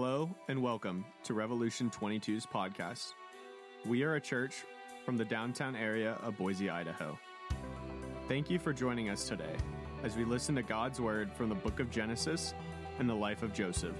[0.00, 3.14] Hello and welcome to Revolution 22's podcast.
[3.84, 4.64] We are a church
[5.04, 7.18] from the downtown area of Boise, Idaho.
[8.28, 9.56] Thank you for joining us today
[10.04, 12.54] as we listen to God's word from the book of Genesis
[13.00, 13.96] and the life of Joseph.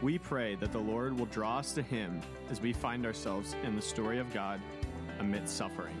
[0.00, 3.74] We pray that the Lord will draw us to Him as we find ourselves in
[3.74, 4.60] the story of God
[5.18, 6.00] amidst suffering.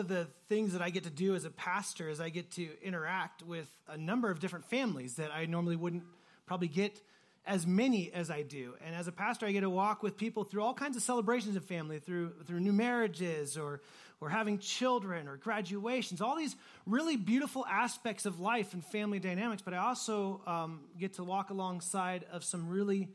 [0.00, 2.68] Of the things that I get to do as a pastor is I get to
[2.82, 6.02] interact with a number of different families that I normally wouldn't
[6.46, 7.00] probably get
[7.46, 8.74] as many as I do.
[8.84, 11.56] And as a pastor, I get to walk with people through all kinds of celebrations
[11.56, 13.80] of family, through, through new marriages or,
[14.20, 16.56] or having children or graduations, all these
[16.86, 19.62] really beautiful aspects of life and family dynamics.
[19.62, 23.08] But I also um, get to walk alongside of some really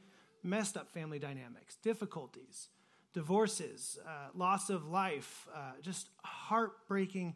[0.44, 2.70] messed up family dynamics, difficulties
[3.16, 7.34] divorces, uh, loss of life, uh, just heartbreaking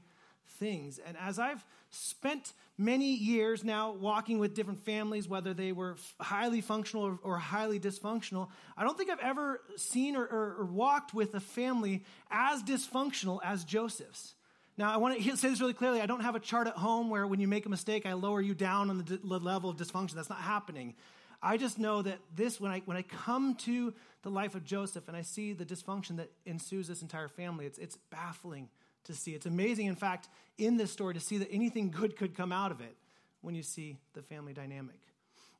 [0.59, 0.99] things.
[0.99, 6.59] And as I've spent many years now walking with different families, whether they were highly
[6.59, 11.13] functional or, or highly dysfunctional, I don't think I've ever seen or, or, or walked
[11.13, 14.35] with a family as dysfunctional as Joseph's.
[14.77, 16.01] Now, I want to say this really clearly.
[16.01, 18.41] I don't have a chart at home where when you make a mistake, I lower
[18.41, 20.13] you down on the level of dysfunction.
[20.13, 20.95] That's not happening.
[21.41, 25.07] I just know that this, when I, when I come to the life of Joseph
[25.07, 28.69] and I see the dysfunction that ensues this entire family, it's, it's baffling
[29.05, 29.31] to see.
[29.31, 32.71] It's amazing, in fact, in this story to see that anything good could come out
[32.71, 32.95] of it
[33.41, 34.95] when you see the family dynamic.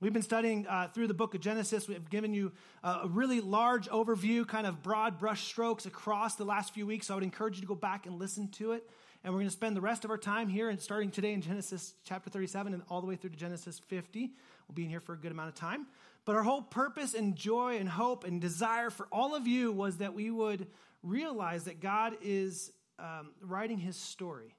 [0.02, 1.88] We've been studying uh, through the book of Genesis.
[1.88, 6.46] We've given you uh, a really large overview, kind of broad brush strokes across the
[6.46, 7.08] last few weeks.
[7.08, 8.90] So I would encourage you to go back and listen to it.
[9.24, 11.42] And we're going to spend the rest of our time here and starting today in
[11.42, 14.32] Genesis chapter 37 and all the way through to Genesis 50.
[14.70, 15.88] We'll be in here for a good amount of time.
[16.26, 19.98] But our whole purpose and joy and hope and desire for all of you was
[19.98, 20.68] that we would
[21.02, 24.56] realize that God is um, writing his story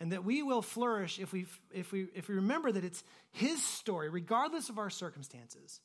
[0.00, 3.02] and that we will flourish if we, if, we, if we remember that it's
[3.32, 5.80] his story, regardless of our circumstances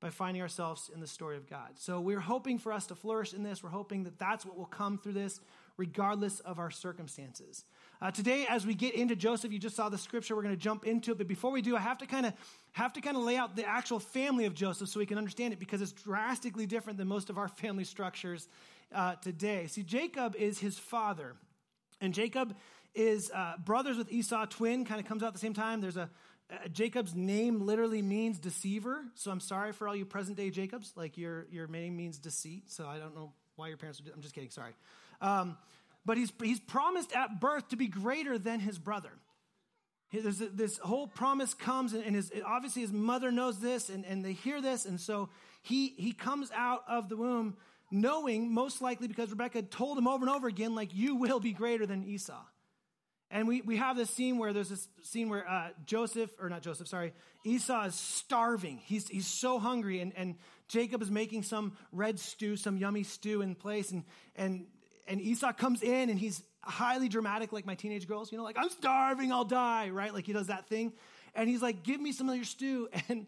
[0.00, 1.78] by finding ourselves in the story of God.
[1.78, 3.62] So we're hoping for us to flourish in this.
[3.62, 5.38] We're hoping that that's what will come through this,
[5.76, 7.64] regardless of our circumstances.
[8.02, 10.34] Uh, today, as we get into Joseph, you just saw the scripture.
[10.34, 12.32] We're going to jump into it, but before we do, I have to kind of
[12.72, 15.52] have to kind of lay out the actual family of Joseph so we can understand
[15.52, 18.48] it because it's drastically different than most of our family structures
[18.92, 19.68] uh, today.
[19.68, 21.36] See, Jacob is his father.
[22.00, 22.56] And Jacob
[22.92, 25.80] is uh, brothers with Esau, twin, kind of comes out at the same time.
[25.80, 26.10] There's a,
[26.72, 29.04] Jacob's name literally means deceiver.
[29.14, 30.92] So I'm sorry for all you present day Jacobs.
[30.96, 32.64] Like your, your name means deceit.
[32.66, 34.50] So I don't know why your parents would I'm just kidding.
[34.50, 34.72] Sorry.
[35.20, 35.56] Um,
[36.04, 39.10] but he's, he's promised at birth to be greater than his brother.
[40.12, 44.34] There's this whole promise comes, and his, obviously his mother knows this, and, and they
[44.34, 45.30] hear this, and so
[45.62, 47.56] he, he comes out of the womb
[47.90, 51.52] knowing, most likely because Rebecca told him over and over again, like, you will be
[51.52, 52.42] greater than Esau.
[53.30, 56.60] And we, we have this scene where there's this scene where uh, Joseph, or not
[56.60, 57.14] Joseph, sorry,
[57.44, 58.78] Esau is starving.
[58.84, 60.34] He's, he's so hungry, and, and
[60.68, 63.90] Jacob is making some red stew, some yummy stew in place.
[63.90, 64.04] And,
[64.36, 64.66] and,
[65.06, 68.56] and Esau comes in, and he's highly dramatic, like my teenage girls, you know, like,
[68.58, 70.14] I'm starving, I'll die, right?
[70.14, 70.92] Like he does that thing.
[71.34, 72.88] And he's like, Give me some of your stew.
[73.08, 73.26] And,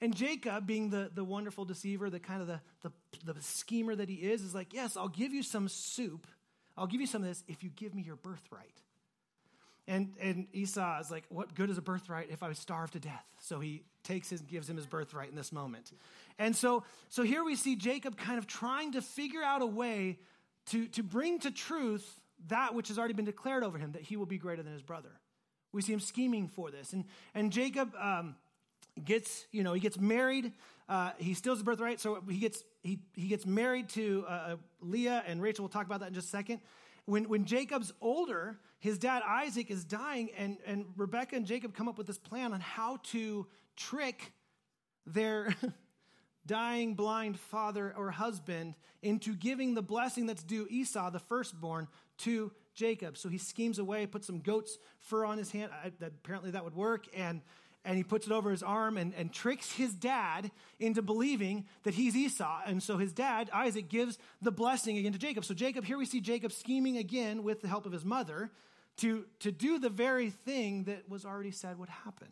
[0.00, 4.08] and Jacob, being the, the wonderful deceiver, the kind of the, the, the schemer that
[4.08, 6.26] he is, is like, Yes, I'll give you some soup.
[6.76, 8.80] I'll give you some of this if you give me your birthright.
[9.88, 13.24] And, and Esau is like, What good is a birthright if I starve to death?
[13.40, 15.92] So he takes his, gives him his birthright in this moment.
[16.36, 20.18] And so, so here we see Jacob kind of trying to figure out a way
[20.66, 24.16] to, to bring to truth that which has already been declared over him, that he
[24.16, 25.10] will be greater than his brother.
[25.72, 26.92] We see him scheming for this.
[26.92, 28.36] And, and Jacob um,
[29.02, 30.52] gets, you know, he gets married.
[30.88, 32.00] Uh, he steals his birthright.
[32.00, 35.64] So he gets, he, he gets married to uh, Leah and Rachel.
[35.64, 36.60] We'll talk about that in just a second.
[37.06, 41.88] When, when Jacob's older, his dad Isaac is dying, and, and Rebecca and Jacob come
[41.88, 44.32] up with this plan on how to trick
[45.06, 45.54] their
[46.46, 52.52] dying blind father or husband into giving the blessing that's due Esau, the firstborn, to
[52.74, 53.16] Jacob.
[53.16, 55.70] So he schemes away, puts some goat's fur on his hand.
[55.72, 57.06] I, apparently that would work.
[57.14, 57.42] And
[57.84, 61.94] and he puts it over his arm and, and tricks his dad into believing that
[61.94, 62.60] he's Esau.
[62.64, 65.44] And so his dad, Isaac, gives the blessing again to Jacob.
[65.44, 68.52] So Jacob, here we see Jacob scheming again with the help of his mother
[68.98, 72.28] to, to do the very thing that was already said would happen.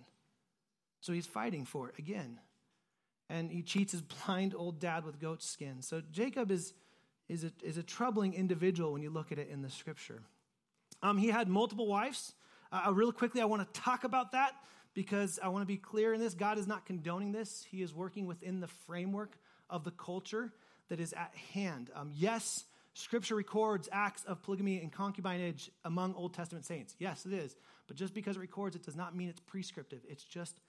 [1.00, 2.38] So he's fighting for it again.
[3.30, 5.80] And he cheats his blind old dad with goat skin.
[5.80, 6.74] So Jacob is,
[7.28, 10.20] is, a, is a troubling individual when you look at it in the scripture.
[11.02, 12.34] Um, he had multiple wives.
[12.70, 14.52] Uh, real quickly, I want to talk about that
[14.92, 16.34] because I want to be clear in this.
[16.34, 19.38] God is not condoning this, He is working within the framework
[19.70, 20.52] of the culture
[20.88, 21.90] that is at hand.
[21.94, 26.96] Um, yes, Scripture records acts of polygamy and concubinage among Old Testament saints.
[26.98, 27.56] Yes, it is.
[27.86, 30.00] But just because it records it does not mean it's prescriptive.
[30.08, 30.60] It's just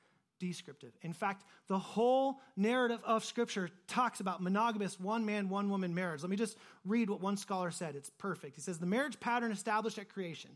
[0.49, 0.91] descriptive.
[1.01, 6.21] In fact, the whole narrative of Scripture talks about monogamous one man, one woman marriage.
[6.21, 7.95] Let me just read what one scholar said.
[7.95, 8.55] It's perfect.
[8.55, 10.51] He says The marriage pattern established at creation,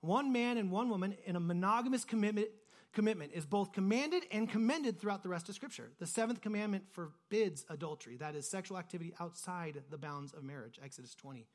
[0.00, 2.48] one man and one woman in a monogamous commitment
[2.92, 5.90] commitment is both commanded and commended throughout the rest of Scripture.
[6.00, 10.80] The seventh commandment forbids adultery, that is, sexual activity outside the bounds of marriage.
[10.82, 11.46] Exodus 20,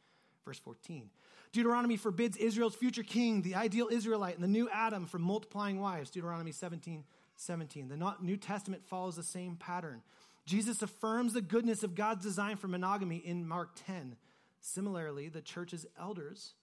[0.45, 1.09] verse 14.
[1.51, 6.09] Deuteronomy forbids Israel's future king, the ideal Israelite, and the new Adam from multiplying wives.
[6.09, 7.03] Deuteronomy 17,
[7.35, 7.87] 17.
[7.87, 10.01] The New Testament follows the same pattern.
[10.45, 14.15] Jesus affirms the goodness of God's design for monogamy in Mark 10.
[14.61, 16.53] Similarly, the church's elders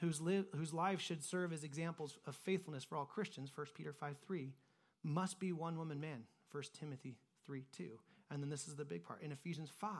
[0.00, 0.20] whose,
[0.56, 4.52] whose lives should serve as examples of faithfulness for all Christians, 1 Peter 5 3,
[5.04, 7.84] must be one woman man, 1 Timothy 3 2.
[8.30, 9.22] And then this is the big part.
[9.22, 9.90] In Ephesians 5,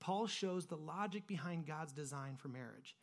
[0.00, 2.94] Paul shows the logic behind God's design for marriage.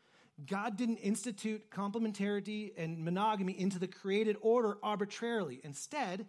[0.44, 5.62] God didn't institute complementarity and monogamy into the created order arbitrarily.
[5.64, 6.26] Instead,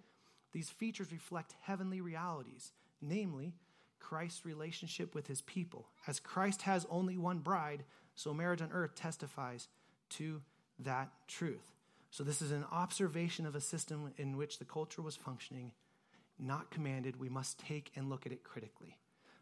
[0.53, 2.73] these features reflect heavenly realities,
[3.03, 3.55] namely,
[3.99, 5.89] Christ's relationship with his people.
[6.07, 9.67] As Christ has only one bride, so marriage on earth testifies
[10.11, 10.41] to
[10.79, 11.73] that truth.
[12.11, 15.73] So, this is an observation of a system in which the culture was functioning,
[16.39, 17.19] not commanded.
[17.19, 18.97] We must take and look at it critically.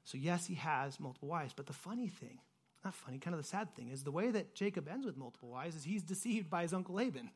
[0.04, 2.38] So, yes, he has multiple wives, but the funny thing,
[2.84, 5.48] not funny, kind of the sad thing, is the way that Jacob ends with multiple
[5.48, 7.30] wives is he's deceived by his uncle Laban.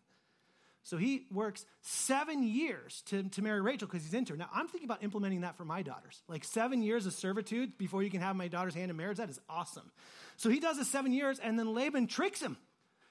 [0.83, 4.39] So he works seven years to, to marry Rachel because he's into her.
[4.39, 6.23] Now, I'm thinking about implementing that for my daughters.
[6.29, 9.19] Like seven years of servitude before you can have my daughter's hand in marriage.
[9.19, 9.91] That is awesome.
[10.37, 12.57] So he does the seven years, and then Laban tricks him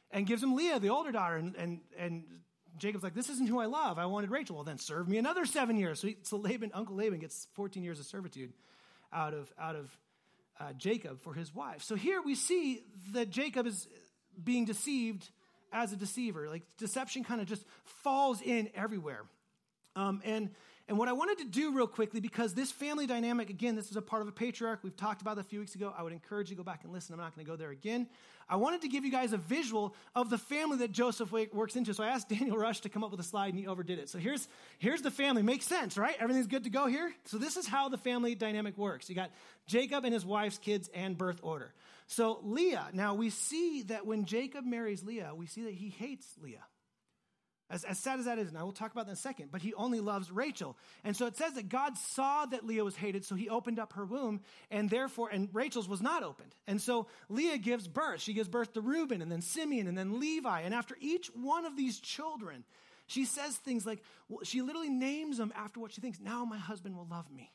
[0.10, 1.36] and gives him Leah, the older daughter.
[1.36, 2.24] And, and, and
[2.78, 4.00] Jacob's like, This isn't who I love.
[4.00, 4.56] I wanted Rachel.
[4.56, 6.00] Well, then serve me another seven years.
[6.00, 8.54] So, he, so Laban, Uncle Laban gets 14 years of servitude
[9.14, 9.96] out of, out of
[10.60, 11.84] uh, Jacob for his wife.
[11.84, 12.84] So here we see
[13.14, 13.88] that Jacob is
[14.44, 15.30] being deceived
[15.72, 16.50] as a deceiver.
[16.50, 17.66] Like deception kind of just
[18.04, 19.24] falls in everywhere.
[19.96, 20.50] Um, and
[20.88, 23.98] and what I wanted to do real quickly, because this family dynamic, again, this is
[23.98, 24.80] a part of a patriarch.
[24.84, 25.94] We've talked about it a few weeks ago.
[25.98, 27.14] I would encourage you to go back and listen.
[27.14, 28.08] I'm not going to go there again.
[28.50, 31.94] I wanted to give you guys a visual of the family that Joseph works into.
[31.94, 34.08] So I asked Daniel Rush to come up with a slide, and he overdid it.
[34.08, 34.48] So here's,
[34.80, 35.44] here's the family.
[35.44, 36.16] Makes sense, right?
[36.20, 37.14] Everything's good to go here?
[37.26, 39.10] So this is how the family dynamic works.
[39.10, 39.32] You got
[39.66, 41.74] Jacob and his wife's kids and birth order.
[42.08, 46.26] So Leah, now we see that when Jacob marries Leah, we see that he hates
[46.42, 46.64] Leah.
[47.70, 49.50] As, as sad as that is, and I will talk about that in a second,
[49.52, 50.78] but he only loves Rachel.
[51.04, 53.94] And so it says that God saw that Leah was hated, so he opened up
[53.94, 54.40] her womb,
[54.72, 56.56] and therefore, and Rachel's was not opened.
[56.66, 58.22] And so Leah gives birth.
[58.22, 60.62] She gives birth to Reuben, and then Simeon, and then Levi.
[60.62, 62.64] And after each one of these children,
[63.06, 66.20] she says things like, well, she literally names them after what she thinks.
[66.22, 67.52] Now my husband will love me.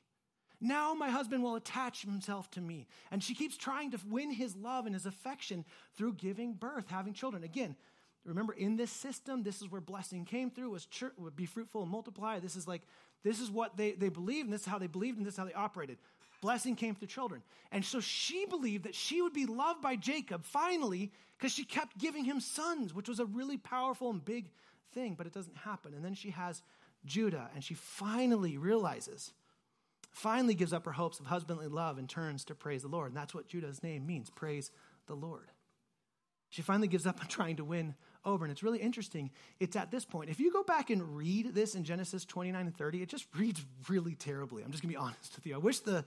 [0.60, 2.86] Now my husband will attach himself to me.
[3.10, 5.64] And she keeps trying to win his love and his affection
[5.96, 7.42] through giving birth, having children.
[7.42, 7.76] Again,
[8.24, 11.82] Remember, in this system, this is where blessing came through, was church, would be fruitful
[11.82, 12.38] and multiply.
[12.38, 12.82] This is like,
[13.24, 15.38] this is what they, they believed, and this is how they believed, and this is
[15.38, 15.98] how they operated.
[16.40, 17.42] Blessing came through children.
[17.70, 21.98] And so she believed that she would be loved by Jacob finally because she kept
[21.98, 24.46] giving him sons, which was a really powerful and big
[24.92, 25.94] thing, but it doesn't happen.
[25.94, 26.62] And then she has
[27.04, 29.32] Judah, and she finally realizes,
[30.12, 33.08] finally gives up her hopes of husbandly love and turns to praise the Lord.
[33.08, 34.70] And that's what Judah's name means praise
[35.06, 35.50] the Lord.
[36.48, 38.44] She finally gives up on trying to win over.
[38.44, 39.30] And it's really interesting.
[39.60, 40.30] It's at this point.
[40.30, 43.64] If you go back and read this in Genesis 29 and 30, it just reads
[43.88, 44.62] really terribly.
[44.62, 45.54] I'm just going to be honest with you.
[45.54, 46.04] I wish the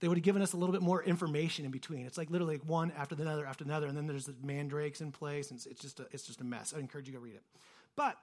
[0.00, 2.06] they would have given us a little bit more information in between.
[2.06, 5.50] It's like literally one after another after another, and then there's the mandrakes in place,
[5.50, 6.72] and it's just a, it's just a mess.
[6.74, 7.42] I encourage you to go read it.
[7.96, 8.16] But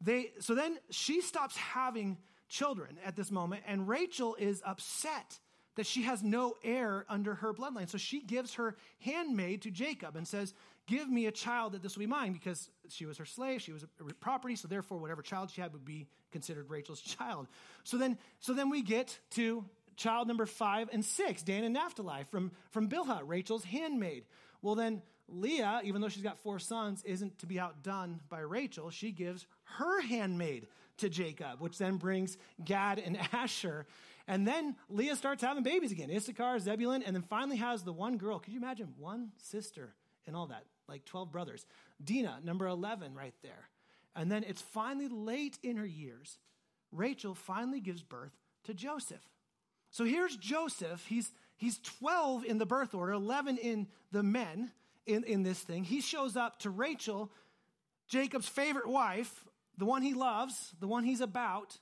[0.00, 2.16] they so then she stops having
[2.48, 5.38] children at this moment, and Rachel is upset
[5.76, 7.88] that she has no heir under her bloodline.
[7.88, 10.52] So she gives her handmaid to Jacob and says,
[10.88, 13.72] Give me a child that this will be mine, because she was her slave, she
[13.72, 13.84] was
[14.20, 17.46] property, so therefore whatever child she had would be considered Rachel's child.
[17.84, 19.64] So then, so then we get to
[19.96, 24.24] child number five and six, Dan and Naphtali from, from Bilhah, Rachel's handmaid.
[24.62, 28.88] Well, then Leah, even though she's got four sons, isn't to be outdone by Rachel.
[28.90, 30.68] She gives her handmaid
[30.98, 33.86] to Jacob, which then brings Gad and Asher.
[34.26, 38.16] And then Leah starts having babies again Issachar, Zebulun, and then finally has the one
[38.16, 38.38] girl.
[38.38, 39.94] Could you imagine one sister
[40.26, 40.64] and all that?
[40.88, 41.66] Like 12 brothers.
[42.02, 43.68] Dinah, number 11, right there.
[44.16, 46.38] And then it's finally late in her years.
[46.90, 48.32] Rachel finally gives birth
[48.64, 49.24] to Joseph.
[49.90, 51.04] So here's Joseph.
[51.06, 54.72] He's, he's 12 in the birth order, 11 in the men
[55.06, 55.84] in, in this thing.
[55.84, 57.30] He shows up to Rachel,
[58.08, 59.44] Jacob's favorite wife,
[59.76, 61.78] the one he loves, the one he's about,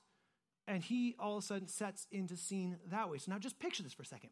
[0.67, 3.17] and he all of a sudden sets into scene that way.
[3.17, 4.29] So now just picture this for a second.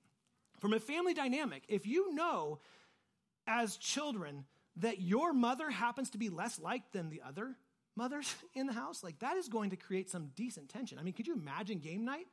[0.59, 2.59] From a family dynamic, if you know
[3.47, 4.45] as children
[4.77, 7.55] that your mother happens to be less liked than the other
[7.95, 10.99] mothers in the house, like that is going to create some decent tension.
[10.99, 12.27] I mean, could you imagine game night?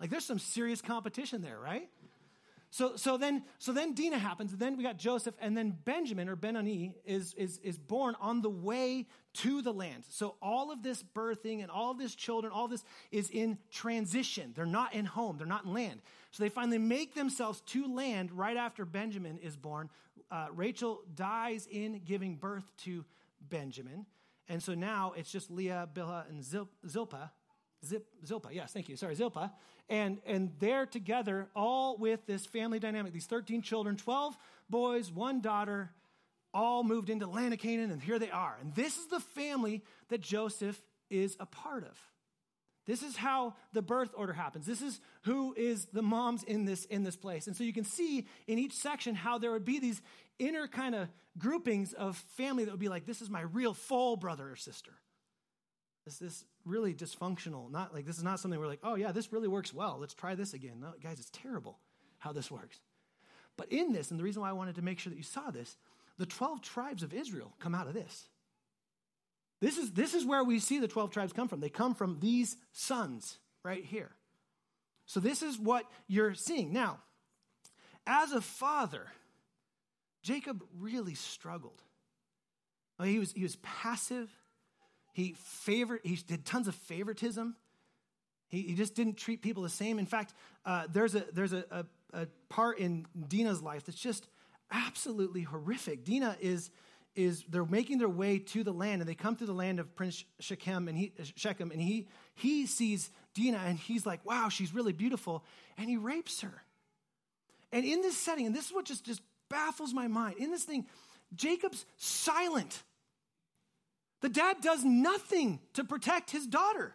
[0.00, 1.88] Like there's some serious competition there, right?
[2.70, 4.54] So, so then, so then Dinah happens.
[4.54, 8.50] Then we got Joseph, and then Benjamin or Benoni is, is, is born on the
[8.50, 10.04] way to the land.
[10.10, 14.52] So all of this birthing and all of this children, all this is in transition.
[14.54, 15.38] They're not in home.
[15.38, 16.02] They're not in land.
[16.30, 19.88] So they finally make themselves to land right after Benjamin is born.
[20.30, 23.04] Uh, Rachel dies in giving birth to
[23.40, 24.06] Benjamin,
[24.48, 27.30] and so now it's just Leah, Bilhah, and Zilpah
[27.84, 28.96] Zip, Zilpah, yes, thank you.
[28.96, 29.52] Sorry, Zilpah.
[29.88, 33.12] And, and they're together, all with this family dynamic.
[33.12, 34.36] These 13 children, 12
[34.68, 35.90] boys, one daughter,
[36.52, 38.56] all moved into land of Canaan, and here they are.
[38.60, 41.98] And this is the family that Joseph is a part of.
[42.88, 44.64] This is how the birth order happens.
[44.64, 47.46] This is who is the moms in this, in this place.
[47.46, 50.00] And so you can see in each section how there would be these
[50.38, 54.16] inner kind of groupings of family that would be like, this is my real full
[54.16, 54.92] brother or sister.
[56.06, 57.70] This, this really dysfunctional.
[57.70, 59.98] Not like this is not something we're like, oh yeah, this really works well.
[60.00, 60.80] Let's try this again.
[60.80, 61.78] No, guys, it's terrible
[62.16, 62.80] how this works.
[63.58, 65.50] But in this, and the reason why I wanted to make sure that you saw
[65.50, 65.76] this,
[66.16, 68.30] the 12 tribes of Israel come out of this.
[69.60, 71.60] This is, this is where we see the 12 tribes come from.
[71.60, 74.10] They come from these sons right here.
[75.06, 76.72] So this is what you're seeing.
[76.72, 76.98] Now,
[78.06, 79.06] as a father,
[80.22, 81.82] Jacob really struggled.
[83.02, 84.30] He was, he was passive.
[85.12, 87.56] He favored, he did tons of favoritism.
[88.48, 89.98] He, he just didn't treat people the same.
[89.98, 90.34] In fact,
[90.64, 91.84] uh, there's, a, there's a, a,
[92.22, 94.26] a part in Dinah's life that's just
[94.70, 96.04] absolutely horrific.
[96.04, 96.70] Dinah is,
[97.18, 99.94] is they're making their way to the land and they come to the land of
[99.96, 102.06] Prince Shechem and he, Shechem and he,
[102.36, 105.44] he sees Dinah and he's like, wow, she's really beautiful.
[105.76, 106.62] And he rapes her.
[107.72, 109.20] And in this setting, and this is what just, just
[109.50, 110.86] baffles my mind, in this thing,
[111.34, 112.84] Jacob's silent.
[114.20, 116.94] The dad does nothing to protect his daughter.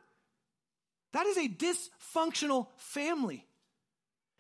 [1.12, 3.46] That is a dysfunctional family.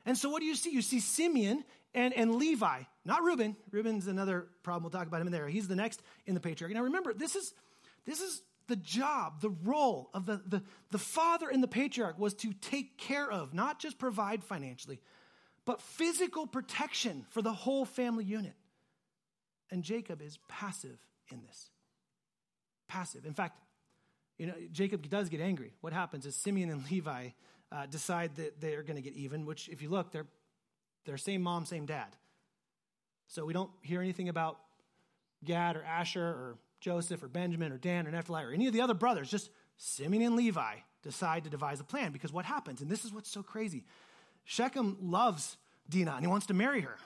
[0.05, 0.71] And so, what do you see?
[0.71, 1.63] You see Simeon
[1.93, 3.55] and, and Levi, not Reuben.
[3.71, 4.83] Reuben's another problem.
[4.83, 5.47] We'll talk about him in there.
[5.47, 6.73] He's the next in the patriarch.
[6.73, 7.53] Now, remember, this is,
[8.05, 12.33] this is the job, the role of the, the, the father in the patriarch was
[12.35, 14.99] to take care of, not just provide financially,
[15.65, 18.55] but physical protection for the whole family unit.
[19.69, 20.97] And Jacob is passive
[21.31, 21.69] in this
[22.87, 23.25] passive.
[23.25, 23.57] In fact,
[24.37, 25.73] you know, Jacob does get angry.
[25.81, 27.29] What happens is Simeon and Levi
[27.71, 30.27] uh, decide that they're going to get even, which, if you look, they're,
[31.05, 32.15] they're same mom, same dad.
[33.27, 34.59] So we don't hear anything about
[35.43, 38.81] Gad or Asher or Joseph or Benjamin or Dan or Naphtali or any of the
[38.81, 39.29] other brothers.
[39.29, 43.11] Just Simeon and Levi decide to devise a plan because what happens, and this is
[43.11, 43.83] what's so crazy
[44.45, 45.57] Shechem loves
[45.89, 46.97] Dinah and he wants to marry her.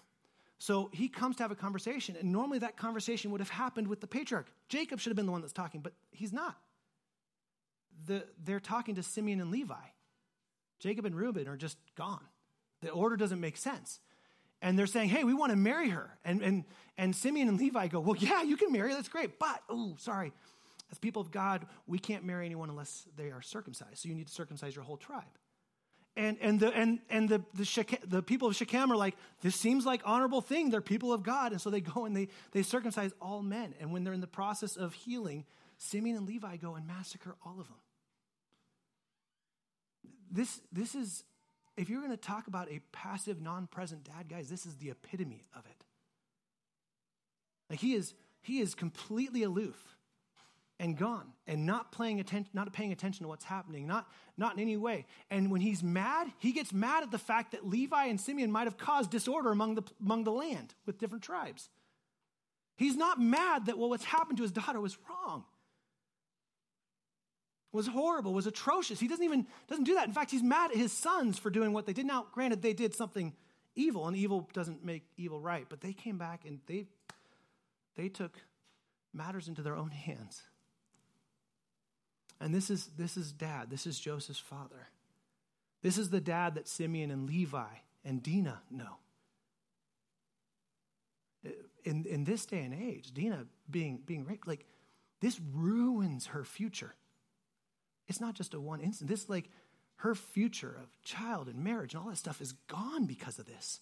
[0.60, 4.01] So he comes to have a conversation, and normally that conversation would have happened with
[4.01, 4.48] the patriarch.
[4.70, 6.58] Jacob should have been the one that's talking, but he's not.
[8.08, 9.75] The, they're talking to Simeon and Levi.
[10.80, 12.25] Jacob and Reuben are just gone.
[12.81, 14.00] The order doesn't make sense.
[14.62, 16.17] And they're saying, hey, we want to marry her.
[16.25, 16.63] And, and,
[16.98, 18.96] and Simeon and Levi go, well, yeah, you can marry her.
[18.96, 19.38] That's great.
[19.39, 20.34] But, oh, sorry.
[20.91, 23.98] As people of God, we can't marry anyone unless they are circumcised.
[23.98, 25.24] So you need to circumcise your whole tribe.
[26.15, 29.55] And, and, the, and, and the, the, Shechem, the people of Shechem are like, this
[29.55, 30.72] seems like honorable thing.
[30.72, 31.51] They're people of God.
[31.51, 33.75] And so they go and they, they circumcise all men.
[33.79, 35.46] And when they're in the process of healing,
[35.77, 37.77] Simeon and Levi go and massacre all of them.
[40.31, 41.24] This, this is,
[41.77, 44.89] if you're going to talk about a passive, non present dad, guys, this is the
[44.89, 45.86] epitome of it.
[47.69, 49.96] Like he is, he is completely aloof
[50.79, 54.07] and gone and not paying attention not paying attention to what's happening not
[54.38, 55.05] not in any way.
[55.31, 58.65] And when he's mad he gets mad at the fact that levi and simeon might
[58.65, 61.69] have caused disorder among the among the land with different tribes.
[62.75, 65.46] He's not mad that well what's happened to his daughter was wrong
[67.71, 70.77] was horrible was atrocious he doesn't even doesn't do that in fact he's mad at
[70.77, 73.33] his sons for doing what they did now granted they did something
[73.75, 76.86] evil and evil doesn't make evil right but they came back and they
[77.95, 78.38] they took
[79.13, 80.43] matters into their own hands
[82.39, 83.69] and this is, this is dad.
[83.69, 84.88] This is Joseph's father.
[85.81, 87.65] This is the dad that Simeon and Levi
[88.05, 88.97] and Dinah know.
[91.83, 94.65] In, in this day and age, Dinah being, being raped, like,
[95.21, 96.93] this ruins her future.
[98.08, 99.10] It's not just a one instant.
[99.10, 99.50] This, like,
[99.98, 103.82] her future of child and marriage and all that stuff is gone because of this.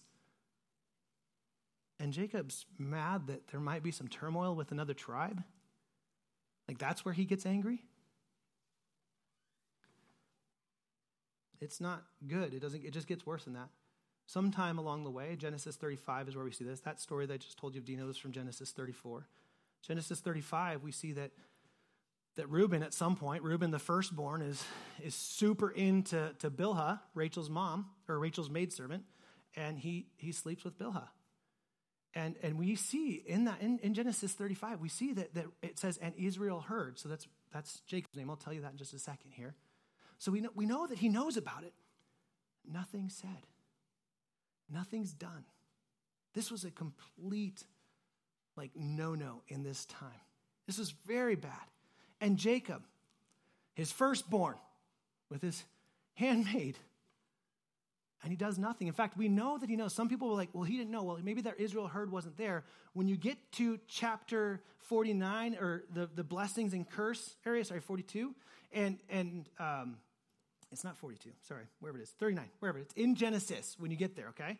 [1.98, 5.42] And Jacob's mad that there might be some turmoil with another tribe.
[6.68, 7.84] Like, that's where he gets angry.
[11.60, 12.52] It's not good.
[12.52, 13.70] It doesn't it just gets worse than that.
[14.26, 16.80] sometime along the way, Genesis 35 is where we see this.
[16.80, 19.26] That story that I just told you of Dinah is from Genesis 34.
[19.82, 21.30] Genesis 35, we see that
[22.36, 24.62] that Reuben at some point, Reuben the firstborn, is,
[25.02, 29.04] is super into to Bilhah, Rachel's mom, or Rachel's maidservant,
[29.56, 31.08] and he, he sleeps with Bilhah.
[32.14, 35.78] And, and we see in that in, in Genesis 35, we see that, that it
[35.78, 36.98] says, and Israel heard.
[36.98, 38.30] So that's that's Jacob's name.
[38.30, 39.54] I'll tell you that in just a second here.
[40.18, 41.74] So we know, we know that he knows about it.
[42.70, 43.46] Nothing said.
[44.70, 45.44] Nothing's done.
[46.34, 47.64] This was a complete,
[48.56, 50.20] like, no no in this time.
[50.66, 51.52] This was very bad.
[52.20, 52.82] And Jacob,
[53.74, 54.56] his firstborn,
[55.28, 55.64] with his
[56.14, 56.78] handmaid,
[58.22, 58.88] and he does nothing.
[58.88, 59.92] In fact, we know that he knows.
[59.92, 61.02] Some people were like, well, he didn't know.
[61.02, 62.64] Well, maybe that Israel heard wasn't there.
[62.92, 68.34] When you get to chapter 49, or the, the blessings and curse area, sorry, 42,
[68.72, 69.98] and, and um,
[70.72, 74.16] it's not 42, sorry, wherever it is, 39, wherever it's in Genesis when you get
[74.16, 74.58] there, okay?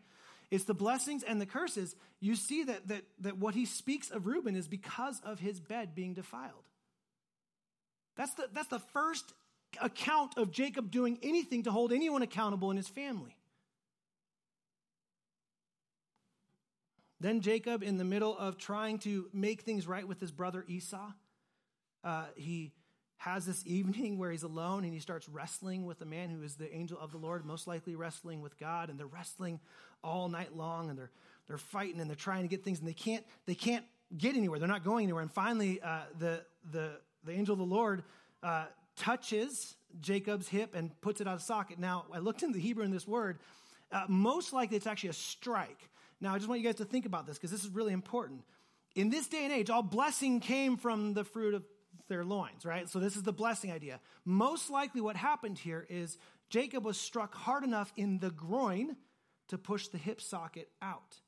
[0.51, 1.97] It's the blessings and the curses.
[2.21, 5.95] You see that, that, that what he speaks of Reuben is because of his bed
[5.95, 6.65] being defiled.
[8.17, 9.33] That's the, that's the first
[9.81, 13.37] account of Jacob doing anything to hold anyone accountable in his family.
[17.21, 21.13] Then Jacob, in the middle of trying to make things right with his brother Esau,
[22.05, 22.73] uh, he
[23.19, 26.57] has this evening where he's alone and he starts wrestling with a man who is
[26.57, 29.61] the angel of the Lord, most likely wrestling with God, and they're wrestling
[30.05, 31.11] all night long and they're
[31.49, 33.85] they're fighting and they're trying to get things and they can't they can't
[34.17, 34.59] get anywhere.
[34.59, 35.23] They're not going anywhere.
[35.23, 38.05] And finally, uh, the the the angel of the Lord
[38.43, 38.67] uh,
[38.97, 41.79] touches Jacob's hip and puts it out of socket.
[41.79, 43.39] Now, I looked into the Hebrew in this word.
[43.93, 45.91] Uh, most likely, it's actually a strike.
[46.21, 48.43] Now, I just want you guys to think about this because this is really important.
[48.95, 51.65] In this day and age, all blessing came from the fruit of
[52.09, 52.89] their loins, right?
[52.89, 54.01] So, this is the blessing idea.
[54.25, 56.19] Most likely, what happened here is
[56.49, 58.97] Jacob was struck hard enough in the groin
[59.49, 61.21] to push the hip socket out.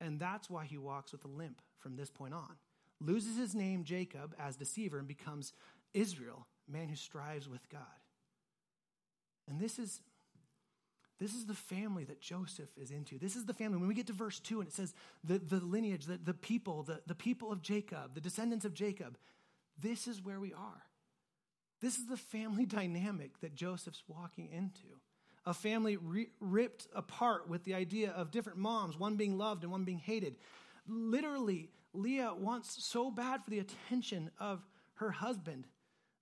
[0.00, 2.56] And that's why he walks with a limp from this point on.
[3.04, 5.52] Loses his name, Jacob, as deceiver and becomes
[5.92, 7.80] Israel, man who strives with God.
[9.48, 10.00] And this is
[11.20, 13.18] this is the family that Joseph is into.
[13.18, 13.78] This is the family.
[13.78, 16.82] When we get to verse 2 and it says the, the lineage, the, the people,
[16.82, 19.16] the, the people of Jacob, the descendants of Jacob,
[19.80, 20.82] this is where we are.
[21.80, 24.98] This is the family dynamic that Joseph's walking into.
[25.46, 29.70] A family re- ripped apart with the idea of different moms, one being loved and
[29.70, 30.36] one being hated.
[30.88, 35.66] Literally, Leah wants so bad for the attention of her husband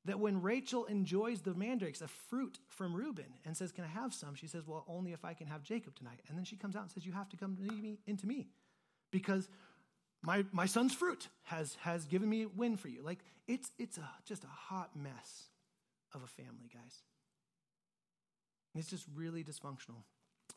[0.05, 4.13] that when Rachel enjoys the mandrakes, a fruit from Reuben, and says, Can I have
[4.13, 4.35] some?
[4.35, 6.21] She says, Well, only if I can have Jacob tonight.
[6.29, 8.49] And then she comes out and says, You have to come to me, into me
[9.11, 9.49] because
[10.23, 13.03] my, my son's fruit has, has given me win for you.
[13.03, 15.49] Like, it's, it's a, just a hot mess
[16.15, 17.03] of a family, guys.
[18.75, 20.03] It's just really dysfunctional.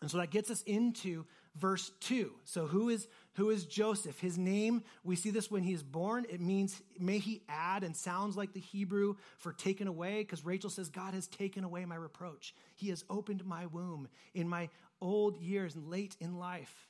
[0.02, 2.32] And so that gets us into verse 2.
[2.44, 4.20] So who is who is Joseph?
[4.20, 6.26] His name, we see this when he is born.
[6.30, 10.70] It means may he add and sounds like the Hebrew for taken away because Rachel
[10.70, 12.56] says God has taken away my reproach.
[12.76, 14.70] He has opened my womb in my
[15.02, 16.88] old years and late in life.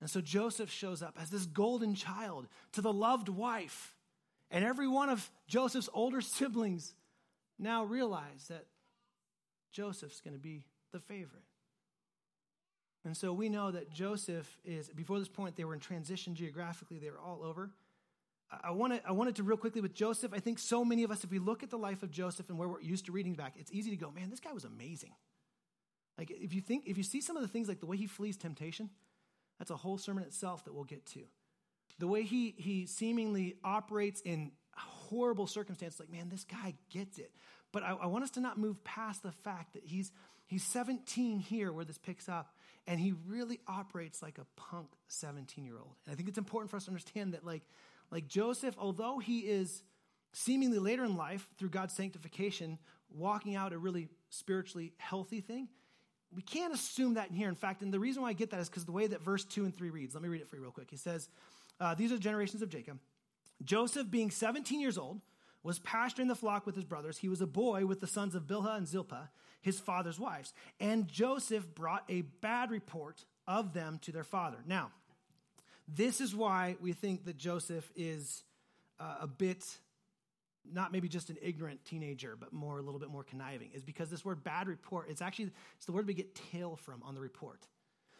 [0.00, 3.94] And so Joseph shows up as this golden child to the loved wife.
[4.50, 6.94] And every one of Joseph's older siblings
[7.58, 8.66] now realize that
[9.72, 11.42] Joseph's going to be the favorite.
[13.06, 16.98] And so we know that Joseph is, before this point, they were in transition geographically,
[16.98, 17.70] they were all over.
[18.62, 20.32] I, wanted, I wanted to real quickly with Joseph.
[20.34, 22.58] I think so many of us, if we look at the life of Joseph and
[22.58, 25.12] where we're used to reading back, it's easy to go, man, this guy was amazing.
[26.18, 28.06] Like if you think, if you see some of the things like the way he
[28.06, 28.90] flees temptation,
[29.58, 31.20] that's a whole sermon itself that we'll get to.
[31.98, 37.30] The way he he seemingly operates in horrible circumstances, like, man, this guy gets it.
[37.72, 40.12] But I, I want us to not move past the fact that he's
[40.46, 42.54] he's 17 here where this picks up
[42.86, 45.94] and he really operates like a punk 17 year old.
[46.04, 47.62] And I think it's important for us to understand that, like,
[48.10, 49.82] like Joseph, although he is
[50.32, 52.78] seemingly later in life through God's sanctification,
[53.10, 55.68] walking out a really spiritually healthy thing,
[56.34, 57.48] we can't assume that in here.
[57.48, 59.44] In fact, and the reason why I get that is because the way that verse
[59.44, 60.14] 2 and 3 reads.
[60.14, 60.90] Let me read it for you real quick.
[60.90, 61.28] He says,
[61.80, 62.98] uh, These are the generations of Jacob.
[63.64, 65.20] Joseph, being 17 years old,
[65.62, 67.18] was pasturing the flock with his brothers.
[67.18, 69.30] He was a boy with the sons of Bilhah and Zilpah
[69.66, 70.54] his father's wives.
[70.78, 74.58] And Joseph brought a bad report of them to their father.
[74.64, 74.92] Now,
[75.88, 78.44] this is why we think that Joseph is
[79.00, 79.64] uh, a bit
[80.72, 84.10] not maybe just an ignorant teenager, but more a little bit more conniving, is because
[84.10, 87.20] this word bad report, it's actually it's the word we get tail from on the
[87.20, 87.68] report.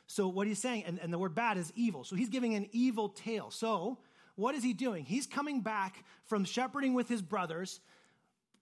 [0.06, 2.04] So what he's saying, and, and the word bad is evil.
[2.04, 3.50] So he's giving an evil tale.
[3.50, 3.98] So
[4.36, 5.04] what is he doing?
[5.04, 7.80] He's coming back from shepherding with his brothers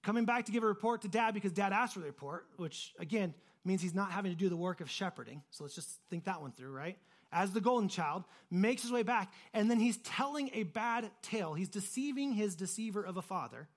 [0.04, 2.94] coming back to give a report to dad because dad asked for the report, which
[2.98, 3.34] again,
[3.64, 5.42] means he's not having to do the work of shepherding.
[5.50, 6.98] So let's just think that one through, right?
[7.32, 11.54] As the golden child, makes his way back, and then he's telling a bad tale.
[11.54, 13.68] He's deceiving his deceiver of a father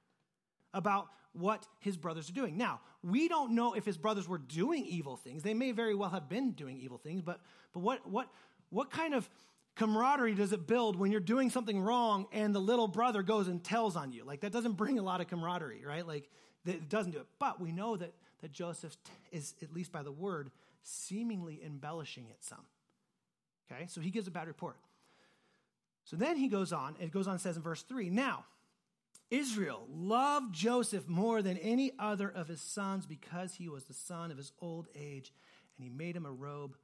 [0.73, 2.57] about what his brothers are doing.
[2.57, 5.43] Now, we don't know if his brothers were doing evil things.
[5.43, 7.39] They may very well have been doing evil things, but,
[7.73, 8.27] but what, what,
[8.69, 9.27] what kind of
[9.77, 13.63] camaraderie does it build when you're doing something wrong and the little brother goes and
[13.63, 14.25] tells on you?
[14.25, 16.05] Like, that doesn't bring a lot of camaraderie, right?
[16.05, 16.29] Like,
[16.65, 17.27] it doesn't do it.
[17.39, 18.97] But we know that, that Joseph
[19.31, 20.51] is, at least by the word,
[20.83, 22.65] seemingly embellishing it some.
[23.71, 24.77] Okay, so he gives a bad report.
[26.05, 28.45] So then he goes on, it goes on and says in verse 3 Now,
[29.29, 34.31] Israel loved Joseph more than any other of his sons because he was the son
[34.31, 35.33] of his old age,
[35.77, 36.77] and he made him a robe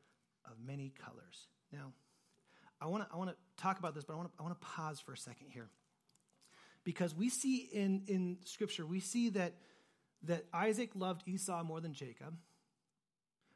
[0.46, 1.48] of many colors.
[1.72, 1.94] Now,
[2.84, 4.60] I want to I want to talk about this, but I want to I want
[4.60, 5.70] to pause for a second here.
[6.84, 9.54] Because we see in, in scripture, we see that,
[10.24, 12.36] that Isaac loved Esau more than Jacob.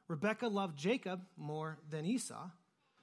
[0.08, 2.50] Rebekah loved Jacob more than Esau.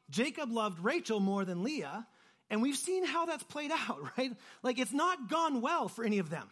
[0.08, 2.06] Jacob loved Rachel more than Leah.
[2.48, 4.32] And we've seen how that's played out, right?
[4.62, 6.48] Like it's not gone well for any of them.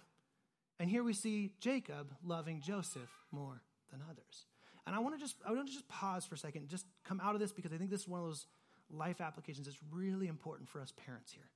[0.78, 4.46] And here we see Jacob loving Joseph more than others.
[4.86, 7.20] And I want to just I want to just pause for a second, just come
[7.22, 8.46] out of this because I think this is one of those
[8.92, 11.48] life applications that's really important for us parents here.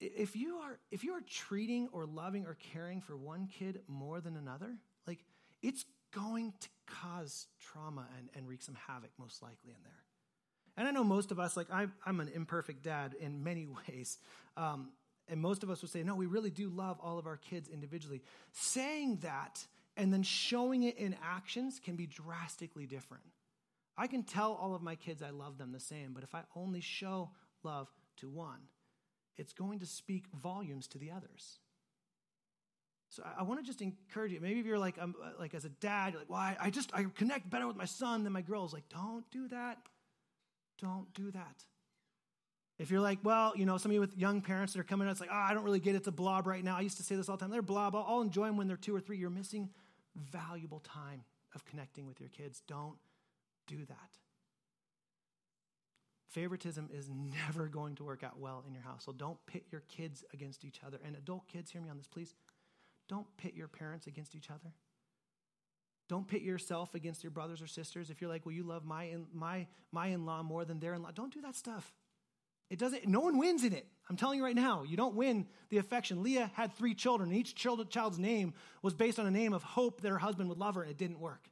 [0.00, 4.20] If you are if you are treating or loving or caring for one kid more
[4.20, 5.24] than another, like
[5.62, 10.04] it's going to cause trauma and, and wreak some havoc most likely in there.
[10.76, 14.18] And I know most of us, like I'm, I'm an imperfect dad in many ways.
[14.56, 14.90] Um,
[15.28, 17.68] and most of us would say, no, we really do love all of our kids
[17.68, 18.22] individually.
[18.52, 19.64] Saying that
[19.96, 23.22] and then showing it in actions can be drastically different.
[23.96, 26.42] I can tell all of my kids I love them the same, but if I
[26.56, 27.30] only show
[27.62, 28.68] love to one,
[29.36, 31.58] it's going to speak volumes to the others.
[33.08, 34.40] So I, want to just encourage you.
[34.40, 36.70] Maybe if you're like, I'm, uh, like as a dad, you're like, well, I, I
[36.70, 38.72] just I connect better with my son than my girls.
[38.72, 39.78] Like, don't do that.
[40.80, 41.64] Don't do that.
[42.76, 45.06] If you're like, well, you know, some of you with young parents that are coming
[45.06, 45.98] out, it's like, oh, I don't really get it.
[45.98, 46.76] It's a blob right now.
[46.76, 47.50] I used to say this all the time.
[47.52, 47.94] They're blob.
[47.94, 49.16] I'll enjoy them when they're two or three.
[49.16, 49.70] You're missing
[50.16, 51.22] valuable time
[51.54, 52.62] of connecting with your kids.
[52.66, 52.96] Don't
[53.66, 54.18] do that.
[56.30, 59.04] Favoritism is never going to work out well in your house.
[59.04, 60.98] So don't pit your kids against each other.
[61.04, 62.34] And adult kids, hear me on this, please.
[63.08, 64.72] Don't pit your parents against each other.
[66.08, 68.10] Don't pit yourself against your brothers or sisters.
[68.10, 71.12] If you're like, well, you love my, in, my, my in-law more than their in-law,
[71.14, 71.94] don't do that stuff.
[72.68, 73.86] It doesn't, no one wins in it.
[74.10, 76.22] I'm telling you right now, you don't win the affection.
[76.22, 77.30] Leah had three children.
[77.30, 80.58] and Each child's name was based on a name of hope that her husband would
[80.58, 81.48] love her, and it didn't work.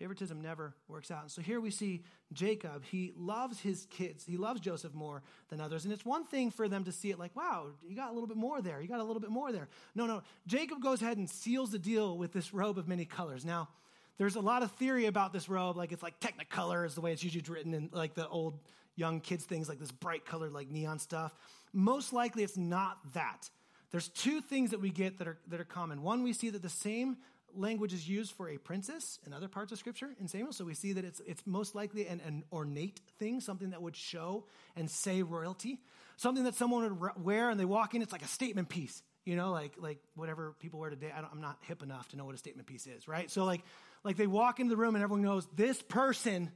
[0.00, 1.24] Favoritism never works out.
[1.24, 2.84] And so here we see Jacob.
[2.86, 4.24] He loves his kids.
[4.24, 5.84] He loves Joseph more than others.
[5.84, 8.26] And it's one thing for them to see it like, wow, you got a little
[8.26, 8.80] bit more there.
[8.80, 9.68] You got a little bit more there.
[9.94, 10.22] No, no.
[10.46, 13.44] Jacob goes ahead and seals the deal with this robe of many colors.
[13.44, 13.68] Now,
[14.16, 15.76] there's a lot of theory about this robe.
[15.76, 18.58] Like it's like Technicolor is the way it's usually written in like the old
[18.96, 21.34] young kids things, like this bright colored, like neon stuff.
[21.74, 23.50] Most likely it's not that.
[23.90, 26.02] There's two things that we get that are, that are common.
[26.02, 27.18] One, we see that the same
[27.54, 30.52] language is used for a princess in other parts of Scripture in Samuel.
[30.52, 33.96] So we see that it's, it's most likely an, an ornate thing, something that would
[33.96, 34.44] show
[34.76, 35.80] and say royalty,
[36.16, 39.02] something that someone would wear and they walk in, it's like a statement piece.
[39.26, 41.12] You know, like like whatever people wear today.
[41.14, 43.30] I am not hip enough to know what a statement piece is, right?
[43.30, 43.60] So like
[44.02, 46.50] like they walk into the room and everyone knows this person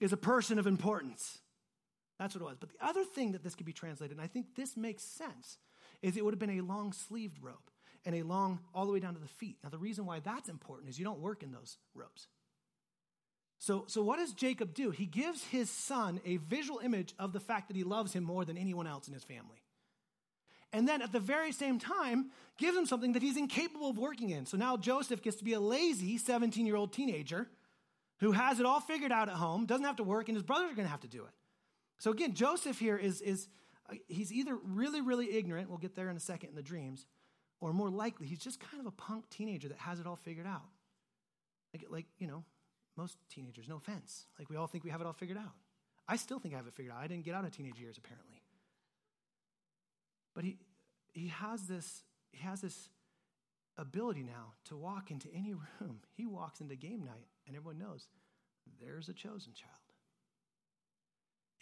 [0.00, 1.38] is a person of importance.
[2.18, 2.56] That's what it was.
[2.58, 5.58] But the other thing that this could be translated, and I think this makes sense,
[6.02, 7.69] is it would have been a long sleeved robe
[8.04, 9.58] and a long, all the way down to the feet.
[9.62, 12.28] Now, the reason why that's important is you don't work in those robes.
[13.58, 14.90] So, so what does Jacob do?
[14.90, 18.44] He gives his son a visual image of the fact that he loves him more
[18.44, 19.62] than anyone else in his family.
[20.72, 24.30] And then at the very same time, gives him something that he's incapable of working
[24.30, 24.46] in.
[24.46, 27.48] So now Joseph gets to be a lazy 17 year old teenager
[28.20, 30.70] who has it all figured out at home, doesn't have to work, and his brothers
[30.70, 31.32] are going to have to do it.
[31.98, 33.48] So again, Joseph here is, is
[34.08, 37.06] he's either really, really ignorant, we'll get there in a second in the dreams,
[37.60, 40.46] or more likely, he's just kind of a punk teenager that has it all figured
[40.46, 40.68] out.
[41.74, 42.44] Like, like, you know,
[42.96, 44.26] most teenagers, no offense.
[44.38, 45.54] Like, we all think we have it all figured out.
[46.08, 47.02] I still think I have it figured out.
[47.02, 48.42] I didn't get out of teenage years, apparently.
[50.34, 50.58] But he,
[51.12, 52.88] he has this, he has this
[53.76, 56.00] ability now to walk into any room.
[56.16, 58.08] He walks into game night, and everyone knows
[58.80, 59.79] there's a chosen child.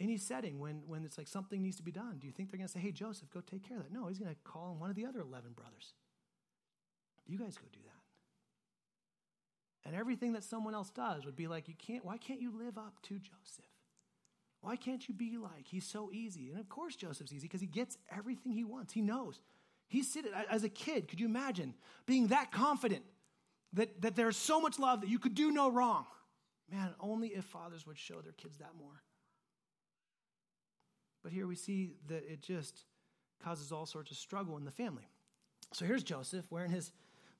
[0.01, 2.59] Any setting when, when it's like something needs to be done, do you think they're
[2.59, 3.93] going to say, hey, Joseph, go take care of that?
[3.93, 5.95] No, he's going to call in one of the other 11 brothers.
[7.27, 7.93] You guys go do that.
[9.89, 12.79] And everything that someone else does would be like, you can't, why can't you live
[12.79, 13.65] up to Joseph?
[14.61, 16.51] Why can't you be like, he's so easy?
[16.51, 18.93] And of course, Joseph's easy because he gets everything he wants.
[18.93, 19.41] He knows.
[19.89, 21.75] He's sitting, as a kid, could you imagine
[22.07, 23.05] being that confident
[23.75, 26.07] that, that there's so much love that you could do no wrong.
[26.71, 29.03] Man, only if fathers would show their kids that more.
[31.29, 32.87] But here we see that it just
[33.45, 35.07] causes all sorts of struggle in the family.
[35.75, 36.91] So here's Joseph wearing his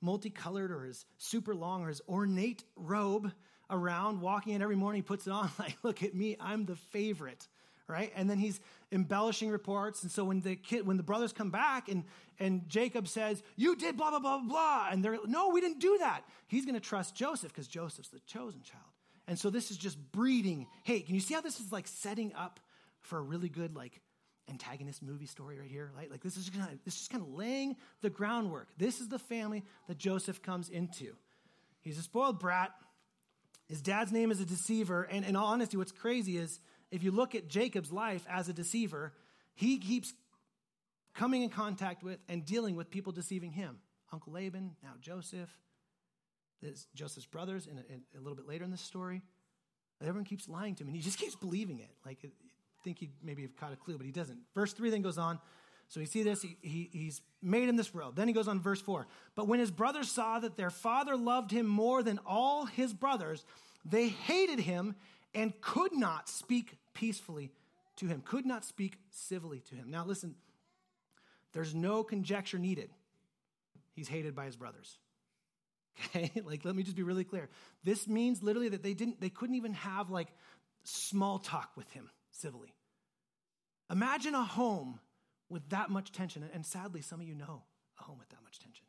[0.03, 3.33] multicolored or his super long or his ornate robe
[3.71, 4.99] around, walking in every morning.
[4.99, 7.49] He puts it on, like, look at me, I'm the favorite,
[7.87, 8.13] right?
[8.15, 8.61] And then he's
[8.93, 10.03] embellishing reports.
[10.03, 12.05] And so when the kid, when the brothers come back and
[12.39, 15.97] and Jacob says, "You did blah blah blah blah," and they're no, we didn't do
[16.01, 16.25] that.
[16.47, 18.85] He's going to trust Joseph because Joseph's the chosen child.
[19.27, 20.67] And so this is just breeding.
[20.85, 22.61] Hey, can you see how this is like setting up
[23.03, 24.01] for a really good like
[24.49, 25.91] antagonist movie story right here?
[25.97, 26.11] Right?
[26.11, 28.69] Like this is of this is kind of laying the groundwork.
[28.77, 31.15] This is the family that Joseph comes into.
[31.81, 32.71] He's a spoiled brat.
[33.69, 35.03] His dad's name is a deceiver.
[35.03, 36.59] And in all honesty, what's crazy is
[36.91, 39.13] if you look at Jacob's life as a deceiver,
[39.55, 40.13] he keeps
[41.15, 43.79] coming in contact with and dealing with people deceiving him.
[44.13, 45.51] Uncle Laban, now Joseph,
[46.95, 47.79] Joseph's brothers, and
[48.17, 49.21] a, little bit later in this story,
[50.01, 51.91] everyone keeps lying to him, and he just keeps believing it.
[52.07, 52.25] Like,
[52.83, 54.39] think he maybe have caught a clue, but he doesn't.
[54.55, 55.39] Verse 3 then goes on.
[55.89, 58.15] So you see this, he, he, he's made in this robe.
[58.15, 59.07] Then he goes on verse 4.
[59.35, 63.45] But when his brothers saw that their father loved him more than all his brothers,
[63.85, 64.97] they hated him
[65.35, 67.53] and could not speak peacefully
[67.97, 69.91] to him, could not speak civilly to him.
[69.91, 70.35] Now listen,
[71.53, 72.91] there's no conjecture needed.
[73.95, 74.99] He's hated by his brothers.
[76.15, 76.31] Okay?
[76.45, 77.49] like let me just be really clear.
[77.83, 80.29] This means literally that they didn't they couldn't even have like
[80.85, 82.09] small talk with him
[82.39, 82.75] civilly.
[83.91, 85.01] Imagine a home
[85.49, 87.63] with that much tension and sadly some of you know
[87.99, 88.85] a home with that much tension.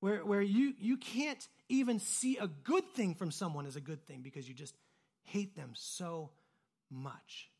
[0.00, 4.06] Where where you you can't even see a good thing from someone as a good
[4.06, 4.76] thing because you just
[5.24, 6.30] hate them so
[6.90, 7.50] much.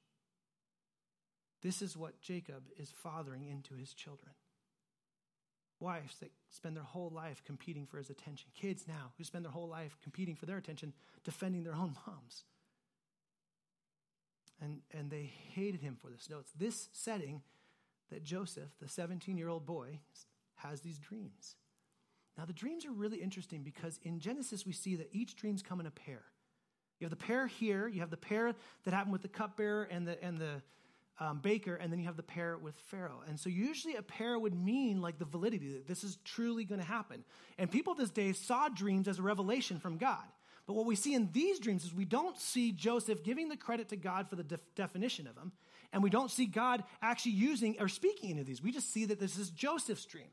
[1.62, 4.33] This is what Jacob is fathering into his children
[5.81, 9.53] wives that spend their whole life competing for his attention, kids now who spend their
[9.53, 10.93] whole life competing for their attention,
[11.25, 12.45] defending their own moms.
[14.61, 16.29] And, and they hated him for this.
[16.31, 17.42] No, it's this setting
[18.11, 20.01] that Joseph, the 17 year old boy,
[20.57, 21.57] has these dreams.
[22.38, 25.81] Now, the dreams are really interesting because in Genesis we see that each dreams come
[25.81, 26.23] in a pair.
[26.99, 30.07] You have the pair here, you have the pair that happened with the cupbearer and
[30.07, 30.62] the, and the,
[31.19, 33.23] um, baker, and then you have the pair with Pharaoh.
[33.27, 36.81] And so usually a pair would mean like the validity that this is truly going
[36.81, 37.25] to happen.
[37.59, 40.25] And people this day saw dreams as a revelation from God.
[40.66, 43.88] But what we see in these dreams is we don't see Joseph giving the credit
[43.90, 45.52] to God for the def- definition of them,
[45.92, 48.62] and we don't see God actually using or speaking into these.
[48.62, 50.29] We just see that this is Joseph's dream.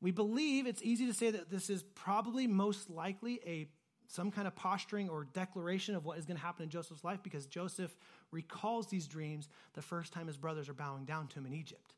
[0.00, 3.68] We believe it's easy to say that this is probably most likely a
[4.08, 7.20] some kind of posturing or declaration of what is going to happen in Joseph's life
[7.22, 7.96] because Joseph
[8.30, 11.94] recalls these dreams the first time his brothers are bowing down to him in Egypt.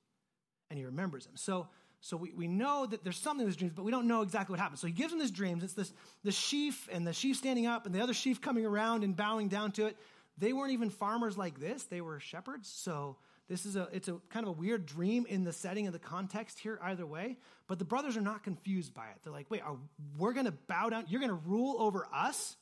[0.70, 1.36] And he remembers them.
[1.36, 1.66] So,
[2.04, 4.52] so we, we know that there's something in these dreams, but we don't know exactly
[4.52, 4.78] what happens.
[4.78, 5.64] So he gives them these dreams.
[5.64, 5.90] It's this
[6.22, 9.48] the sheaf and the sheaf standing up and the other sheaf coming around and bowing
[9.48, 9.96] down to it.
[10.36, 12.68] They weren't even farmers like this, they were shepherds.
[12.68, 13.16] So
[13.48, 15.98] this is a it's a kind of a weird dream in the setting of the
[15.98, 17.38] context here either way
[17.68, 19.76] but the brothers are not confused by it they're like wait are,
[20.16, 22.56] we're going to bow down you're going to rule over us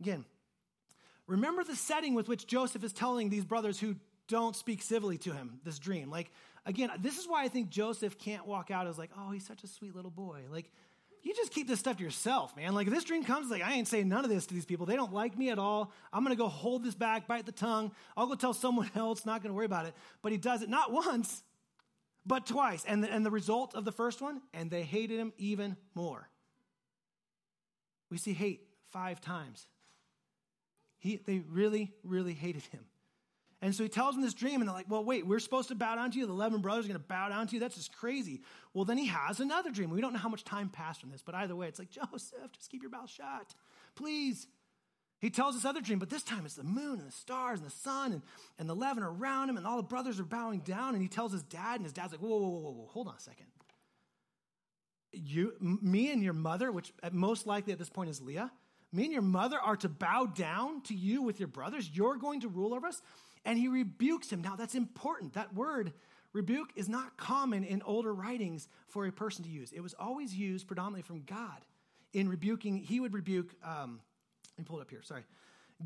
[0.00, 0.24] again
[1.26, 3.96] remember the setting with which joseph is telling these brothers who
[4.28, 6.30] don't speak civilly to him this dream like
[6.68, 9.64] again this is why i think joseph can't walk out as like oh he's such
[9.64, 10.70] a sweet little boy like
[11.22, 12.74] you just keep this stuff to yourself, man.
[12.74, 14.86] Like if this dream comes, like I ain't saying none of this to these people.
[14.86, 15.92] They don't like me at all.
[16.12, 17.92] I'm gonna go hold this back, bite the tongue.
[18.16, 19.94] I'll go tell someone else, not gonna worry about it.
[20.22, 21.42] But he does it not once,
[22.24, 22.84] but twice.
[22.86, 26.28] And the, and the result of the first one, and they hated him even more.
[28.10, 29.66] We see hate five times.
[30.98, 32.84] He, they really, really hated him.
[33.60, 35.74] And so he tells them this dream, and they're like, well, wait, we're supposed to
[35.74, 36.26] bow down to you?
[36.26, 37.60] The 11 brothers are going to bow down to you?
[37.60, 38.40] That's just crazy.
[38.72, 39.90] Well, then he has another dream.
[39.90, 42.52] We don't know how much time passed from this, but either way, it's like, Joseph,
[42.54, 43.54] just keep your mouth shut.
[43.96, 44.46] Please.
[45.20, 47.66] He tells this other dream, but this time it's the moon and the stars and
[47.66, 48.22] the sun and,
[48.60, 50.94] and the 11 are around him, and all the brothers are bowing down.
[50.94, 53.08] And he tells his dad, and his dad's like, whoa, whoa, whoa, whoa, whoa hold
[53.08, 53.46] on a second.
[55.12, 58.52] You, me and your mother, which most likely at this point is Leah,
[58.92, 61.90] me and your mother are to bow down to you with your brothers.
[61.92, 63.02] You're going to rule over us
[63.44, 64.42] and he rebukes him.
[64.42, 65.34] Now, that's important.
[65.34, 65.92] That word,
[66.32, 69.72] rebuke, is not common in older writings for a person to use.
[69.72, 71.64] It was always used predominantly from God.
[72.12, 74.00] In rebuking, he would rebuke, um,
[74.56, 75.24] let me pull it up here, sorry.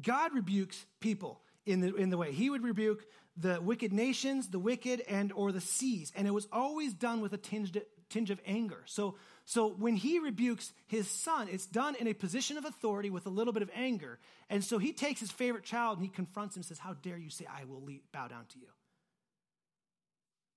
[0.01, 2.33] God rebukes people in the, in the way.
[2.33, 3.05] He would rebuke
[3.37, 6.13] the wicked nations, the wicked, and or the seas.
[6.15, 7.77] And it was always done with a tinge,
[8.09, 8.83] tinge of anger.
[8.87, 13.27] So so when he rebukes his son, it's done in a position of authority with
[13.27, 14.19] a little bit of anger.
[14.49, 17.19] And so he takes his favorite child and he confronts him and says, How dare
[17.19, 18.69] you say, I will bow down to you?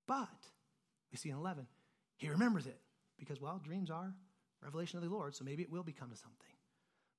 [0.07, 0.29] But
[1.11, 1.65] we see in 11,
[2.17, 2.79] he remembers it
[3.17, 4.13] because, well, dreams are
[4.61, 6.47] revelation of the Lord, so maybe it will become to something.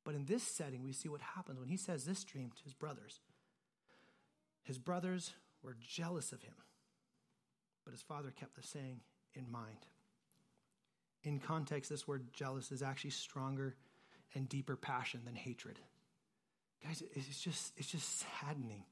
[0.04, 2.74] But in this setting, we see what happens when he says this dream to his
[2.74, 3.20] brothers.
[4.62, 6.54] His brothers were jealous of him,
[7.84, 9.00] but his father kept the saying
[9.34, 9.86] in mind.
[11.26, 13.74] In context, this word jealous is actually stronger
[14.34, 15.76] and deeper passion than hatred.
[16.84, 18.84] Guys, it's just, it's just saddening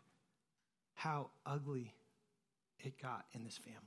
[0.94, 1.94] how ugly
[2.80, 3.78] it got in this family,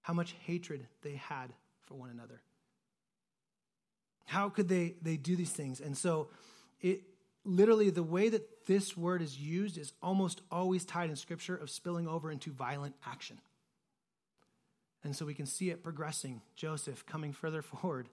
[0.00, 2.40] how much hatred they had for one another.
[4.24, 5.80] How could they, they do these things?
[5.80, 6.28] And so,
[6.80, 7.02] it
[7.44, 11.68] literally, the way that this word is used is almost always tied in Scripture of
[11.68, 13.38] spilling over into violent action.
[15.06, 16.42] And so we can see it progressing.
[16.56, 18.08] Joseph coming further forward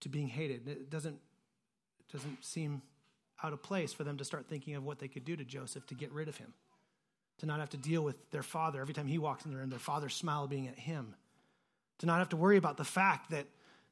[0.00, 0.66] to being hated.
[0.66, 1.18] It doesn't,
[2.00, 2.80] it doesn't seem
[3.42, 5.86] out of place for them to start thinking of what they could do to Joseph
[5.88, 6.54] to get rid of him,
[7.40, 9.68] to not have to deal with their father every time he walks in the room,
[9.68, 11.14] their father's smile being at him,
[11.98, 13.44] to not have to worry about the fact that,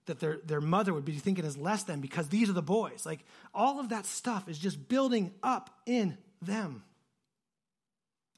[0.07, 3.05] that their, their mother would be thinking as less than because these are the boys.
[3.05, 6.83] Like all of that stuff is just building up in them.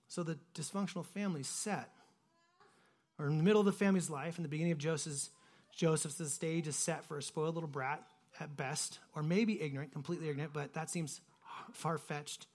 [0.09, 1.94] So the dysfunctional family set,
[3.19, 5.31] or in the middle of the family's life, in the beginning of Joseph's,
[5.75, 8.03] Joseph's the stage is set for a spoiled little brat
[8.41, 11.21] at best, or maybe ignorant, completely ignorant, but that seems
[11.73, 12.47] far fetched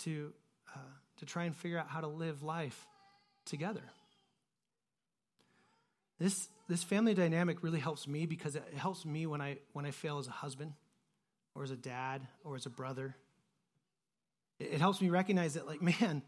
[0.00, 0.32] to,
[0.74, 0.78] uh,
[1.18, 2.86] to try and figure out how to live life
[3.44, 3.82] together.
[6.18, 9.90] This, this family dynamic really helps me because it helps me when I, when I
[9.90, 10.72] fail as a husband
[11.54, 13.16] or as a dad or as a brother.
[14.58, 16.22] It, it helps me recognize that, like, man,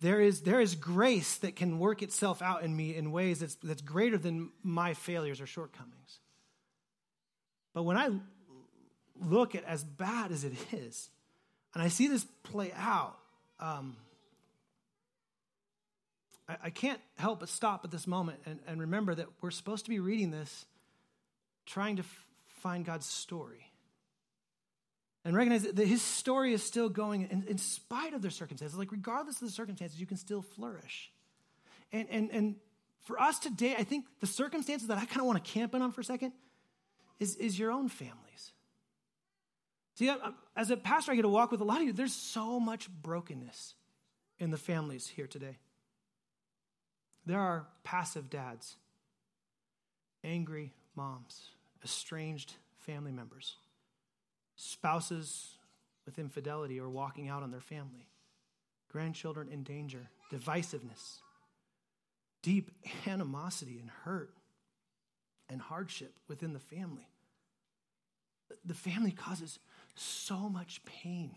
[0.00, 3.56] there is, there is grace that can work itself out in me in ways that's,
[3.56, 6.20] that's greater than my failures or shortcomings.
[7.74, 8.10] But when I
[9.20, 11.10] look at as bad as it is,
[11.74, 13.18] and I see this play out,
[13.58, 13.96] um,
[16.48, 19.84] I, I, can't help but stop at this moment and, and remember that we're supposed
[19.84, 20.64] to be reading this
[21.66, 23.67] trying to f- find God's story
[25.28, 28.78] and recognize that his story is still going in, in, spite of their circumstances.
[28.78, 31.12] Like, regardless of the circumstances, you can still flourish.
[31.92, 32.54] And, and, and
[33.02, 35.82] for us today, I think the circumstances that I kind of want to camp in
[35.82, 36.32] on for a second
[37.20, 38.52] is, is your own families.
[39.96, 40.10] See,
[40.56, 41.92] as a pastor, I get to walk with a lot of you.
[41.92, 43.74] There's so much brokenness
[44.38, 45.58] in the families here today.
[47.26, 48.76] There are passive dads,
[50.24, 51.50] angry moms,
[51.84, 53.56] estranged family members
[54.58, 55.56] spouses
[56.04, 58.08] with infidelity or walking out on their family,
[58.90, 61.20] grandchildren in danger, divisiveness,
[62.42, 62.70] deep
[63.06, 64.32] animosity and hurt
[65.48, 67.08] and hardship within the family.
[68.64, 69.60] The family causes
[69.94, 71.36] so much pain.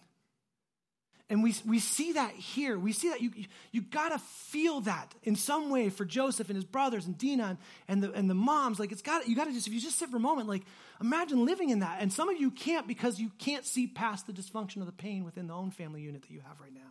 [1.31, 2.77] And we, we see that here.
[2.77, 3.31] We see that you,
[3.71, 7.45] you, got to feel that in some way for Joseph and his brothers and Dinah
[7.45, 8.81] and, and, the, and the moms.
[8.81, 10.63] Like, it's got you got to just, if you just sit for a moment, like,
[10.99, 12.01] imagine living in that.
[12.01, 15.23] And some of you can't because you can't see past the dysfunction of the pain
[15.23, 16.81] within the own family unit that you have right now.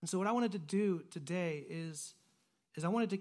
[0.00, 2.14] And so, what I wanted to do today is,
[2.74, 3.18] is I wanted to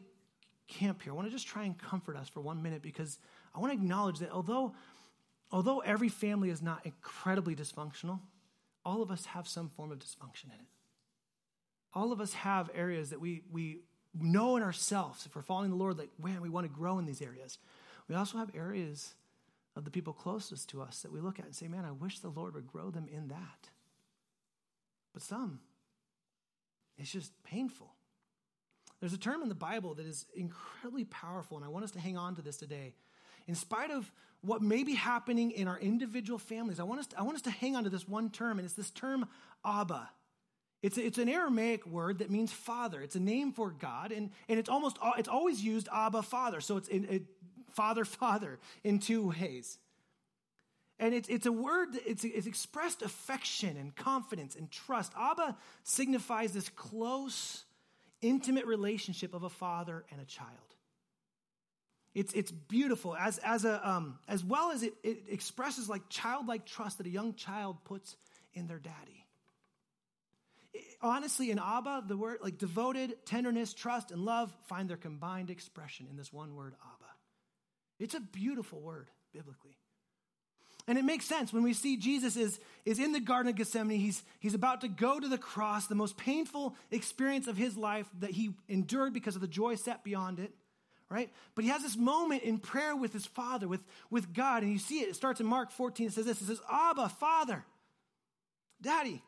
[0.67, 1.13] camp here.
[1.13, 3.19] I want to just try and comfort us for one minute because
[3.53, 4.73] I want to acknowledge that although,
[5.51, 8.21] although every family is not incredibly dysfunctional,
[8.85, 10.67] all of us have some form of dysfunction in it.
[11.93, 13.79] All of us have areas that we, we
[14.13, 17.05] know in ourselves, if we're following the Lord, like, man, we want to grow in
[17.05, 17.57] these areas.
[18.07, 19.15] We also have areas
[19.75, 22.19] of the people closest to us that we look at and say, man, I wish
[22.19, 23.69] the Lord would grow them in that.
[25.13, 25.59] But some,
[26.97, 27.93] it's just painful.
[28.99, 31.99] There's a term in the Bible that is incredibly powerful, and I want us to
[31.99, 32.93] hang on to this today.
[33.47, 37.19] In spite of what may be happening in our individual families, I want us to,
[37.19, 39.27] I want us to hang on to this one term, and it's this term
[39.63, 40.09] Abba.
[40.81, 43.01] It's, it's an Aramaic word that means father.
[43.01, 46.61] It's a name for God, and, and it's almost it's always used Abba, father.
[46.61, 47.23] So it's in, it,
[47.73, 49.79] father, father in two ways.
[50.97, 55.11] And it's, it's a word, it's, it's expressed affection and confidence and trust.
[55.19, 57.65] Abba signifies this close,
[58.21, 60.74] intimate relationship of a father and a child.
[62.15, 66.65] It's, it's beautiful, as, as, a, um, as well as it, it expresses like childlike
[66.65, 68.15] trust that a young child puts
[68.53, 69.25] in their daddy.
[70.73, 75.49] It, honestly, in Abba, the word like devoted, tenderness, trust, and love find their combined
[75.49, 77.11] expression in this one word, Abba.
[77.99, 79.77] It's a beautiful word, biblically.
[80.87, 83.99] And it makes sense when we see Jesus is, is in the Garden of Gethsemane.
[83.99, 88.07] He's, he's about to go to the cross, the most painful experience of his life
[88.19, 90.53] that he endured because of the joy set beyond it
[91.09, 91.29] right?
[91.53, 94.63] But he has this moment in prayer with his father, with, with God.
[94.63, 96.07] And you see it, it starts in Mark 14.
[96.07, 97.63] It says this It says, Abba, Father,
[98.81, 99.21] Daddy,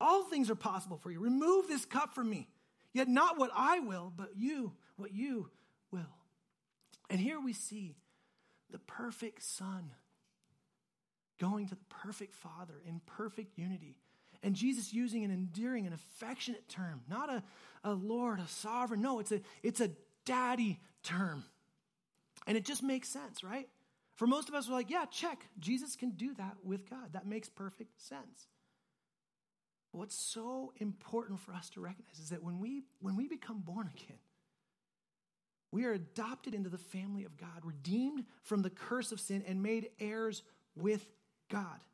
[0.00, 1.20] all things are possible for you.
[1.20, 2.48] Remove this cup from me.
[2.92, 5.48] Yet not what I will, but you, what you
[5.90, 6.00] will.
[7.08, 7.96] And here we see
[8.70, 9.90] the perfect Son
[11.38, 13.96] going to the perfect Father in perfect unity.
[14.42, 17.42] And Jesus using an endearing and affectionate term, not a,
[17.84, 19.02] a Lord, a sovereign.
[19.02, 19.90] No, it's a, it's a
[20.24, 21.44] daddy term.
[22.46, 23.68] And it just makes sense, right?
[24.16, 25.46] For most of us, we're like, yeah, check.
[25.58, 27.12] Jesus can do that with God.
[27.12, 28.48] That makes perfect sense.
[29.92, 33.60] But what's so important for us to recognize is that when we, when we become
[33.60, 34.18] born again,
[35.72, 39.62] we are adopted into the family of God, redeemed from the curse of sin, and
[39.62, 40.42] made heirs
[40.74, 41.04] with
[41.48, 41.84] God.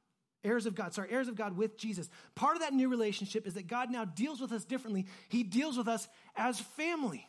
[0.45, 2.09] Heirs of God, sorry, heirs of God with Jesus.
[2.35, 5.07] Part of that new relationship is that God now deals with us differently.
[5.29, 7.29] He deals with us as family.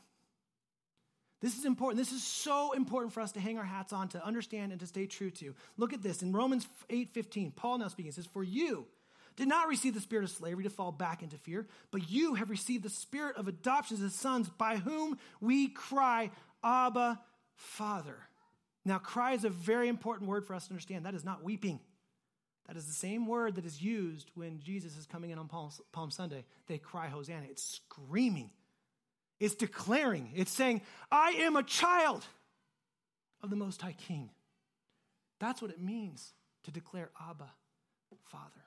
[1.41, 1.97] This is important.
[1.97, 4.87] This is so important for us to hang our hats on, to understand, and to
[4.87, 5.53] stay true to.
[5.77, 7.51] Look at this in Romans 8 15.
[7.51, 8.87] Paul now speaking says, For you
[9.35, 12.49] did not receive the spirit of slavery to fall back into fear, but you have
[12.49, 16.31] received the spirit of adoption as sons, by whom we cry,
[16.63, 17.19] Abba,
[17.55, 18.17] Father.
[18.83, 21.05] Now, cry is a very important word for us to understand.
[21.05, 21.79] That is not weeping.
[22.67, 25.69] That is the same word that is used when Jesus is coming in on Palm,
[25.91, 26.45] Palm Sunday.
[26.67, 27.45] They cry, Hosanna.
[27.49, 28.49] It's screaming,
[29.39, 30.81] it's declaring, it's saying,
[31.11, 32.25] I am a child
[33.41, 34.29] of the Most High King.
[35.39, 36.33] That's what it means
[36.63, 37.49] to declare Abba,
[38.23, 38.61] Father.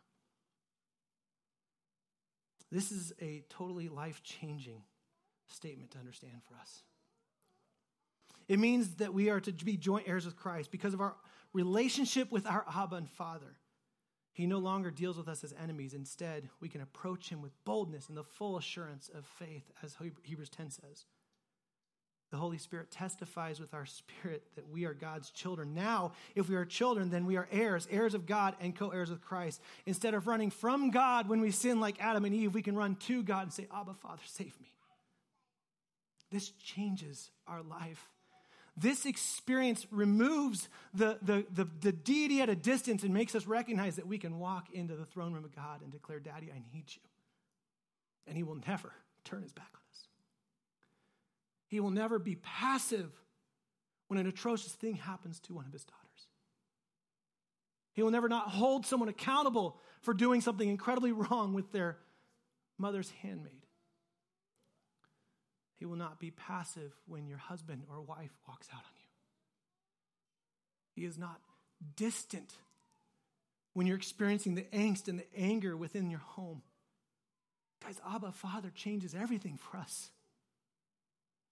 [2.70, 4.82] This is a totally life changing
[5.48, 6.82] statement to understand for us.
[8.48, 11.14] It means that we are to be joint heirs with Christ because of our
[11.52, 13.56] relationship with our Abba and Father.
[14.32, 15.92] He no longer deals with us as enemies.
[15.92, 20.50] Instead, we can approach him with boldness and the full assurance of faith, as Hebrews
[20.50, 21.06] 10 says.
[22.30, 25.74] The Holy Spirit testifies with our spirit that we are God's children.
[25.74, 29.10] Now, if we are children, then we are heirs, heirs of God and co heirs
[29.10, 29.60] with Christ.
[29.84, 32.94] Instead of running from God when we sin like Adam and Eve, we can run
[33.06, 34.72] to God and say, Abba, Father, save me.
[36.30, 38.08] This changes our life.
[38.80, 43.96] This experience removes the, the, the, the, deity at a distance and makes us recognize
[43.96, 46.86] that we can walk into the throne room of God and declare, Daddy, I need
[46.88, 47.02] you.
[48.26, 48.92] And He will never
[49.24, 50.06] turn His back on us.
[51.68, 53.10] He will never be passive
[54.08, 56.26] when an atrocious thing happens to one of his daughters.
[57.92, 61.98] He will never not hold someone accountable for doing something incredibly wrong with their
[62.76, 63.66] mother's handmaid.
[65.80, 69.06] He will not be passive when your husband or wife walks out on you.
[70.92, 71.40] He is not
[71.96, 72.52] distant
[73.72, 76.60] when you're experiencing the angst and the anger within your home.
[77.82, 80.10] Guys, Abba Father changes everything for us.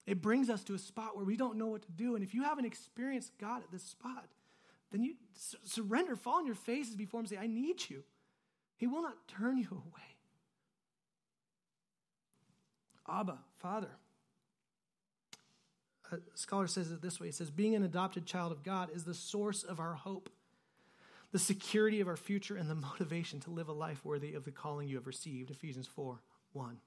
[0.07, 2.15] It brings us to a spot where we don't know what to do.
[2.15, 4.27] And if you haven't experienced God at this spot,
[4.93, 5.15] then you
[5.65, 8.05] surrender, fall on your faces before Him, say, I need you.
[8.77, 10.17] He will not turn you away.
[13.09, 13.89] Abba, Father.
[16.11, 19.05] A scholar says it this way He says, Being an adopted child of God is
[19.05, 20.31] the source of our hope,
[21.33, 24.51] the security of our future, and the motivation to live a life worthy of the
[24.51, 25.51] calling you have received.
[25.51, 26.21] Ephesians 4
[26.53, 26.79] 1.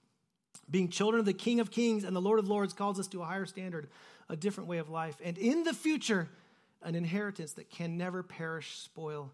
[0.70, 3.22] Being children of the King of Kings and the Lord of Lords calls us to
[3.22, 3.90] a higher standard,
[4.30, 6.30] a different way of life, and in the future,
[6.82, 9.32] an inheritance that can never perish, spoil,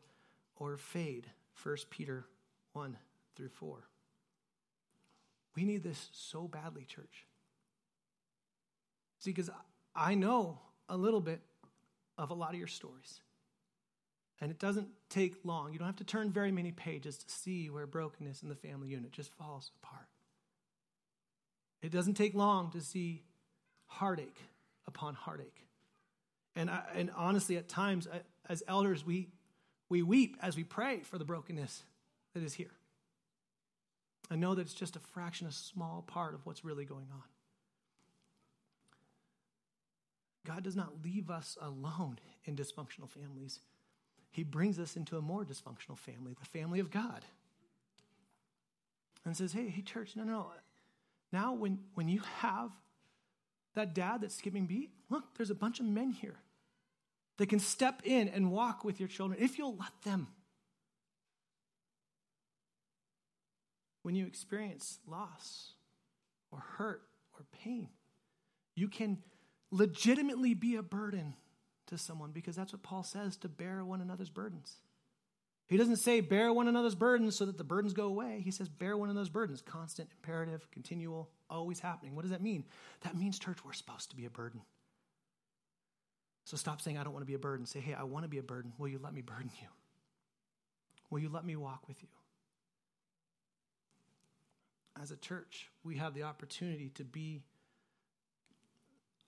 [0.57, 1.27] or fade.
[1.63, 2.25] 1 Peter
[2.73, 2.97] 1
[3.35, 3.77] through 4.
[5.55, 7.25] We need this so badly, church.
[9.19, 9.49] See, because
[9.97, 11.41] I know a little bit
[12.17, 13.19] of a lot of your stories.
[14.39, 15.73] And it doesn't take long.
[15.73, 18.89] You don't have to turn very many pages to see where brokenness in the family
[18.89, 20.07] unit just falls apart.
[21.81, 23.23] It doesn't take long to see
[23.87, 24.39] heartache
[24.85, 25.65] upon heartache.
[26.55, 28.07] And, I, and honestly, at times,
[28.47, 29.29] as elders, we,
[29.89, 31.83] we weep as we pray for the brokenness
[32.35, 32.73] that is here.
[34.29, 37.23] I know that it's just a fraction, a small part of what's really going on.
[40.47, 43.59] God does not leave us alone in dysfunctional families.
[44.31, 47.25] He brings us into a more dysfunctional family, the family of God.
[49.25, 50.51] And says, hey, hey, church, no, no, no.
[51.33, 52.71] now, when, when you have
[53.75, 56.37] that dad that's skipping beat, look, there's a bunch of men here
[57.37, 60.27] that can step in and walk with your children if you'll let them.
[64.03, 65.73] When you experience loss
[66.51, 67.01] or hurt
[67.37, 67.89] or pain,
[68.75, 69.17] you can
[69.71, 71.35] legitimately be a burden
[71.87, 74.77] to someone because that's what Paul says to bear one another's burdens.
[75.67, 78.41] He doesn't say bear one another's burdens so that the burdens go away.
[78.43, 79.61] He says bear one another's burdens.
[79.61, 82.15] Constant, imperative, continual, always happening.
[82.15, 82.63] What does that mean?
[83.01, 84.61] That means, church, we're supposed to be a burden.
[86.45, 87.65] So stop saying, I don't want to be a burden.
[87.65, 88.71] Say, hey, I want to be a burden.
[88.77, 89.67] Will you let me burden you?
[91.09, 92.07] Will you let me walk with you?
[95.01, 97.41] As a church, we have the opportunity to be,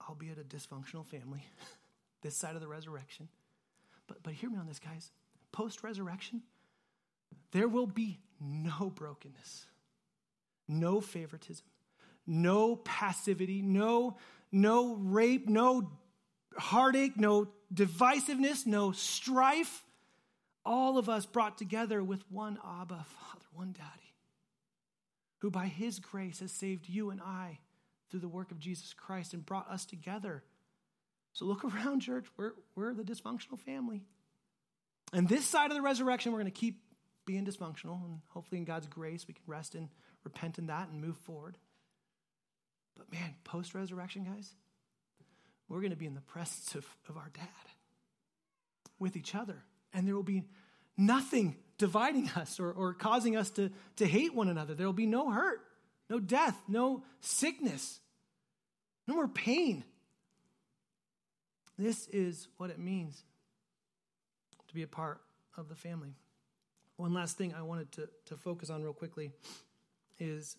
[0.08, 1.44] albeit a dysfunctional family,
[2.22, 3.28] this side of the resurrection.
[4.08, 5.12] But, but hear me on this, guys.
[5.52, 6.44] Post resurrection,
[7.52, 9.66] there will be no brokenness,
[10.68, 11.66] no favoritism,
[12.26, 14.18] no passivity, no,
[14.52, 15.92] no rape, no
[16.58, 19.84] heartache, no divisiveness, no strife.
[20.66, 24.14] All of us brought together with one Abba Father, one Daddy,
[25.40, 27.60] who by His grace has saved you and I
[28.10, 30.44] through the work of Jesus Christ and brought us together.
[31.34, 32.26] So look around, church.
[32.38, 34.04] We're, we're the dysfunctional family.
[35.14, 36.82] And this side of the resurrection, we're going to keep
[37.26, 38.04] being dysfunctional.
[38.06, 39.90] And hopefully, in God's grace, we can rest and
[40.24, 41.58] repent in that and move forward.
[42.98, 44.54] But man, post resurrection, guys,
[45.68, 47.48] we're going to be in the presence of, of our dad
[49.00, 49.64] with each other.
[49.94, 50.44] And there will be
[50.98, 54.76] nothing dividing us or, or causing us to, to hate one another.
[54.76, 55.62] There will be no hurt,
[56.10, 58.00] no death, no sickness,
[59.08, 59.84] no more pain.
[61.78, 63.24] This is what it means
[64.68, 65.22] to be a part
[65.58, 66.16] of the family.
[66.98, 69.32] One last thing I wanted to, to focus on real quickly
[70.20, 70.58] is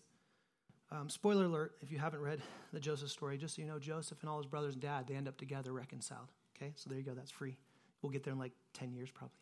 [0.91, 2.41] um, spoiler alert if you haven't read
[2.73, 5.15] the Joseph story, just so you know, Joseph and all his brothers and dad, they
[5.15, 6.31] end up together reconciled.
[6.57, 7.57] Okay, so there you go, that's free.
[8.01, 9.35] We'll get there in like 10 years probably.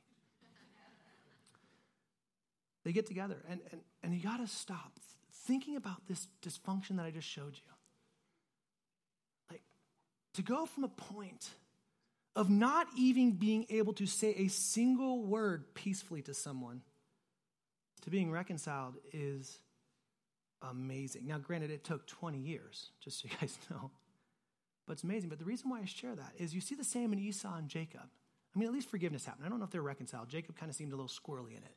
[2.83, 4.99] they get together, and, and, and you got to stop
[5.45, 7.73] thinking about this dysfunction that I just showed you.
[9.51, 9.61] Like,
[10.33, 11.49] to go from a point
[12.35, 16.81] of not even being able to say a single word peacefully to someone
[18.01, 19.59] to being reconciled is
[20.61, 21.27] amazing.
[21.27, 23.91] Now, granted, it took 20 years, just so you guys know.
[24.85, 25.29] But it's amazing.
[25.29, 27.67] But the reason why I share that is you see the same in Esau and
[27.67, 28.01] Jacob.
[28.55, 29.45] I mean, at least forgiveness happened.
[29.45, 30.29] I don't know if they're reconciled.
[30.29, 31.75] Jacob kind of seemed a little squirrely in it.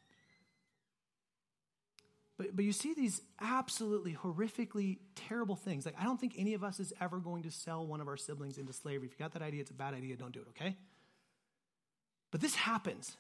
[2.39, 5.85] But, but you see these absolutely horrifically terrible things.
[5.85, 8.17] Like, I don't think any of us is ever going to sell one of our
[8.17, 9.07] siblings into slavery.
[9.07, 10.17] If you got that idea, it's a bad idea.
[10.17, 10.77] Don't do it, okay?
[12.31, 13.17] But this happens.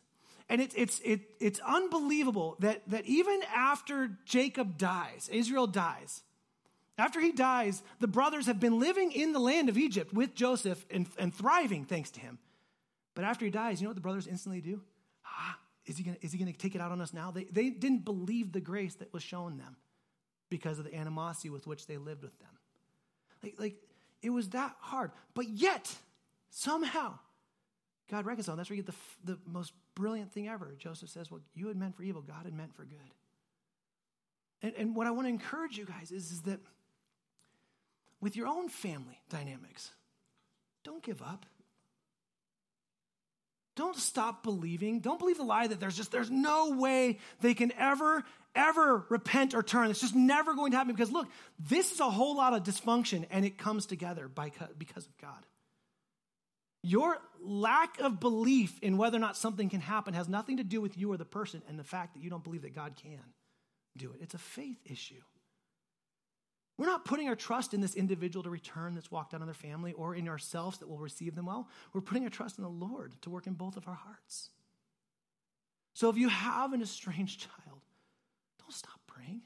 [0.49, 6.23] And it's, it's, it, it's unbelievable that, that even after Jacob dies, Israel dies,
[6.99, 10.85] after he dies, the brothers have been living in the land of Egypt with Joseph
[10.91, 12.39] and, and thriving thanks to him.
[13.15, 14.81] But after he dies, you know what the brothers instantly do?
[15.85, 17.30] Is he going to take it out on us now?
[17.30, 19.76] They, they didn't believe the grace that was shown them
[20.49, 22.49] because of the animosity with which they lived with them.
[23.43, 23.74] Like, like
[24.22, 25.11] it was that hard.
[25.35, 25.93] But yet,
[26.51, 27.18] somehow,
[28.11, 28.59] God reconciled.
[28.59, 30.74] That's where you get the, the most brilliant thing ever.
[30.78, 32.99] Joseph says, Well, you had meant for evil, God had meant for good.
[34.62, 36.61] And, and what I want to encourage you guys is, is that
[38.20, 39.91] with your own family dynamics,
[40.85, 41.47] don't give up.
[43.75, 45.01] Don't stop believing.
[45.01, 49.55] Don't believe the lie that there's just there's no way they can ever ever repent
[49.55, 49.91] or turn.
[49.91, 53.27] It's just never going to happen because look, this is a whole lot of dysfunction
[53.31, 55.47] and it comes together by because of God.
[56.83, 60.81] Your lack of belief in whether or not something can happen has nothing to do
[60.81, 63.23] with you or the person and the fact that you don't believe that God can
[63.97, 64.18] do it.
[64.20, 65.23] It's a faith issue.
[66.79, 69.55] We're not putting our trust in this individual to return that's walked out on their
[69.55, 71.68] family or in ourselves that will receive them well.
[71.93, 74.51] We're putting our trust in the Lord to work in both of our hearts.
[75.95, 77.81] So if you have an estranged child,
[78.59, 79.43] don't stop praying.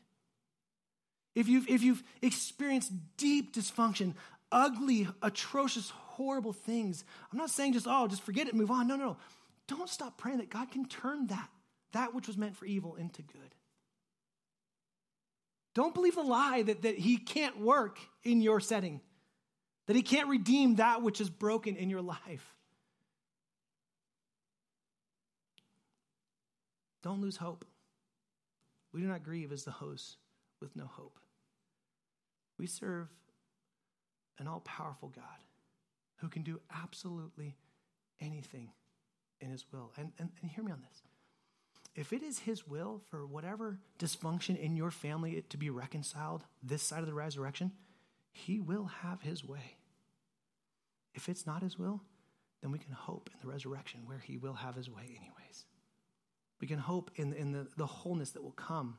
[1.34, 4.14] If you've, if you've experienced deep dysfunction,
[4.52, 7.04] ugly, atrocious, horrible things.
[7.32, 8.86] I'm not saying just, oh, just forget it move on.
[8.86, 9.16] No, no, no.
[9.66, 11.48] Don't stop praying that God can turn that,
[11.92, 13.55] that which was meant for evil, into good.
[15.76, 19.02] Don't believe the lie that, that He can't work in your setting,
[19.86, 22.54] that He can't redeem that which is broken in your life.
[27.02, 27.66] Don't lose hope.
[28.94, 30.16] We do not grieve as the hosts
[30.62, 31.18] with no hope.
[32.58, 33.08] We serve
[34.38, 35.24] an all powerful God
[36.16, 37.54] who can do absolutely
[38.18, 38.70] anything
[39.42, 39.92] in his will.
[39.98, 41.02] And, and, and hear me on this.
[41.96, 46.82] If it is his will for whatever dysfunction in your family to be reconciled this
[46.82, 47.72] side of the resurrection,
[48.32, 49.76] he will have his way.
[51.14, 52.02] If it's not his will,
[52.60, 55.64] then we can hope in the resurrection where he will have his way anyways.
[56.60, 58.98] We can hope in, in the, the wholeness that will come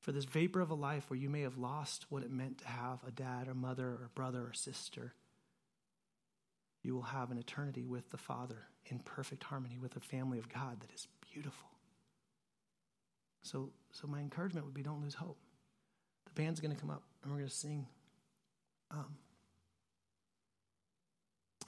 [0.00, 2.68] for this vapor of a life where you may have lost what it meant to
[2.68, 5.14] have a dad or mother or brother or sister.
[6.82, 10.52] You will have an eternity with the Father in perfect harmony with a family of
[10.52, 11.68] God that is beautiful.
[13.42, 15.38] So, so my encouragement would be don't lose hope.
[16.26, 17.86] The band's going to come up and we're going to sing.
[18.90, 19.16] Um,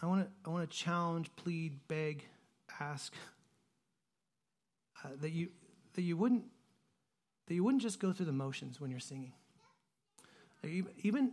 [0.00, 2.24] I want to I want to challenge, plead, beg,
[2.80, 3.12] ask
[5.04, 5.48] uh, that you
[5.94, 6.44] that you wouldn't
[7.48, 9.32] that you wouldn't just go through the motions when you're singing.
[11.02, 11.32] Even,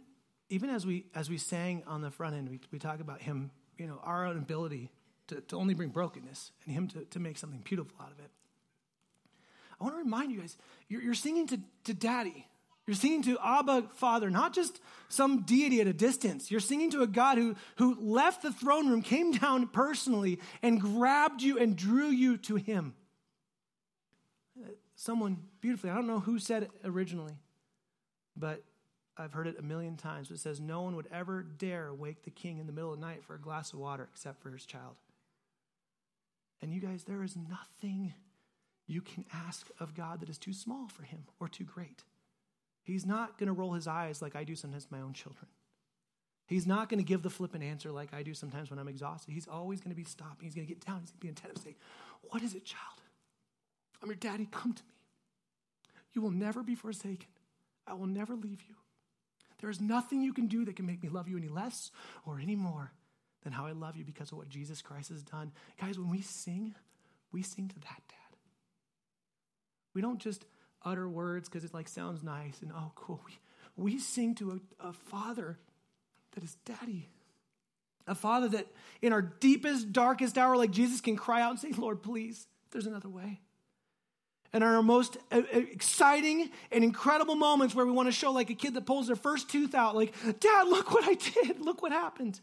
[0.49, 3.49] even as we, as we sang on the front end, we, we talk about him
[3.77, 4.91] you know, our own ability
[5.27, 8.29] to, to only bring brokenness and Him to, to make something beautiful out of it.
[9.79, 10.57] I want to remind you guys,
[10.87, 12.47] you're, you're singing to, to Daddy.
[12.85, 16.51] You're singing to Abba, Father, not just some deity at a distance.
[16.51, 20.81] You're singing to a God who, who left the throne room, came down personally, and
[20.81, 22.93] grabbed you and drew you to Him.
[24.61, 27.37] Uh, someone beautifully, I don't know who said it originally,
[28.35, 28.63] but
[29.15, 30.29] I've heard it a million times.
[30.29, 33.05] It says, No one would ever dare wake the king in the middle of the
[33.05, 34.95] night for a glass of water except for his child.
[36.63, 38.13] And you guys, there is nothing
[38.87, 42.03] you can ask of God that is too small for him or too great.
[42.83, 45.47] He's not going to roll his eyes like I do sometimes my own children.
[46.47, 49.33] He's not going to give the flippant answer like I do sometimes when I'm exhausted.
[49.33, 50.45] He's always going to be stopping.
[50.45, 51.01] He's going to get down.
[51.01, 51.75] He's going to be attentive and say,
[52.29, 53.01] What is it, child?
[54.01, 54.47] I'm your daddy.
[54.49, 54.93] Come to me.
[56.13, 57.27] You will never be forsaken.
[57.85, 58.75] I will never leave you.
[59.59, 61.91] There is nothing you can do that can make me love you any less
[62.25, 62.93] or any more
[63.43, 65.51] than how I love you because of what Jesus Christ has done.
[65.79, 66.73] Guys, when we sing,
[67.31, 68.37] we sing to that dad.
[69.93, 70.45] We don't just
[70.83, 73.21] utter words because it like sounds nice and oh cool.
[73.25, 73.37] We,
[73.75, 75.57] we sing to a, a father
[76.33, 77.09] that is daddy.
[78.05, 78.67] A father that
[79.01, 82.85] in our deepest, darkest hour, like Jesus can cry out and say, Lord, please, there's
[82.85, 83.39] another way.
[84.51, 88.49] And our most uh, uh, exciting and incredible moments where we want to show like
[88.49, 91.61] a kid that pulls their first tooth out, like, Dad, look what I did.
[91.61, 92.39] Look what happened.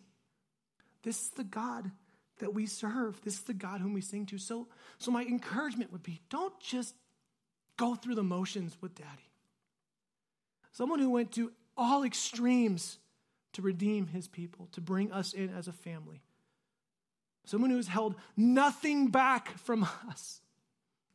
[1.02, 1.90] This is the God
[2.38, 3.20] that we serve.
[3.22, 4.38] This is the God whom we sing to.
[4.38, 6.94] So, so my encouragement would be don't just
[7.76, 9.30] go through the motions with daddy.
[10.72, 12.98] Someone who went to all extremes
[13.54, 16.22] to redeem his people, to bring us in as a family.
[17.44, 20.40] Someone who has held nothing back from us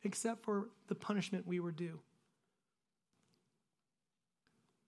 [0.02, 2.00] except for the punishment we were due.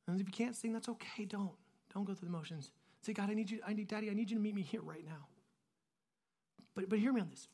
[0.07, 1.25] And if you can't sing, that's okay.
[1.25, 1.53] Don't.
[1.95, 2.71] Don't go through the motions.
[3.09, 4.83] Say, God, I need you, I need, Daddy, I need you to meet me here
[4.83, 5.29] right now.
[6.75, 7.49] But, but hear me on this.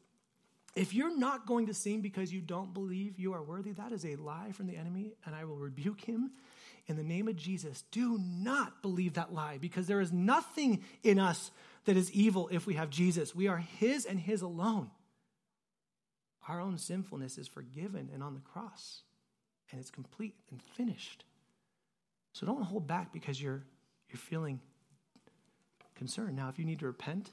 [0.74, 4.04] If you're not going to sing because you don't believe you are worthy, that is
[4.04, 6.32] a lie from the enemy, and I will rebuke him
[6.88, 7.84] in the name of Jesus.
[7.92, 11.52] Do not believe that lie because there is nothing in us
[11.84, 13.32] that is evil if we have Jesus.
[13.32, 14.90] We are his and his alone.
[16.48, 19.02] Our own sinfulness is forgiven and on the cross,
[19.70, 21.22] and it's complete and finished.
[22.32, 23.62] So don't hold back because you're,
[24.08, 24.58] you're feeling
[26.04, 26.36] concerned.
[26.36, 27.30] Now, if you need to repent,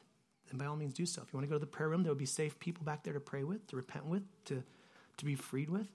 [0.49, 1.22] then by all means do so.
[1.22, 3.03] If you want to go to the prayer room, there will be safe people back
[3.03, 4.63] there to pray with, to repent with, to,
[5.17, 5.88] to be freed with.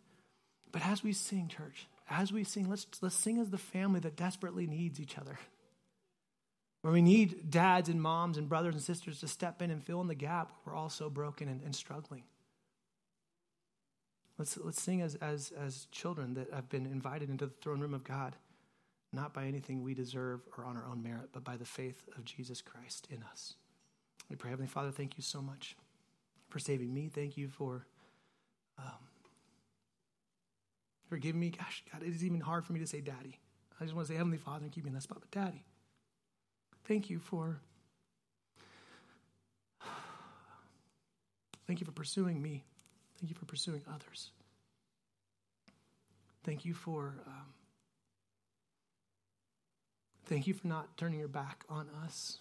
[0.72, 4.14] But as we sing, church, as we sing, let's, let's sing as the family that
[4.14, 5.38] desperately needs each other.
[6.82, 10.02] Where we need dads and moms and brothers and sisters to step in and fill
[10.02, 12.24] in the gap we're all so broken and, and struggling.
[14.36, 17.94] Let's, let's sing as, as, as children that have been invited into the throne room
[17.94, 18.36] of God,
[19.16, 22.24] not by anything we deserve or on our own merit, but by the faith of
[22.24, 23.54] Jesus Christ in us.
[24.28, 25.74] We pray, Heavenly Father, thank you so much
[26.48, 27.08] for saving me.
[27.08, 27.86] Thank you for
[28.78, 29.08] um,
[31.08, 31.50] forgiving me.
[31.50, 33.40] Gosh, God, it is even hard for me to say daddy.
[33.80, 35.64] I just want to say Heavenly Father and keep me in that spot, but daddy.
[36.84, 37.60] Thank you for
[41.66, 42.64] thank you for pursuing me.
[43.18, 44.30] Thank you for pursuing others.
[46.44, 47.55] Thank you for um,
[50.26, 52.38] thank you for not turning your back on us.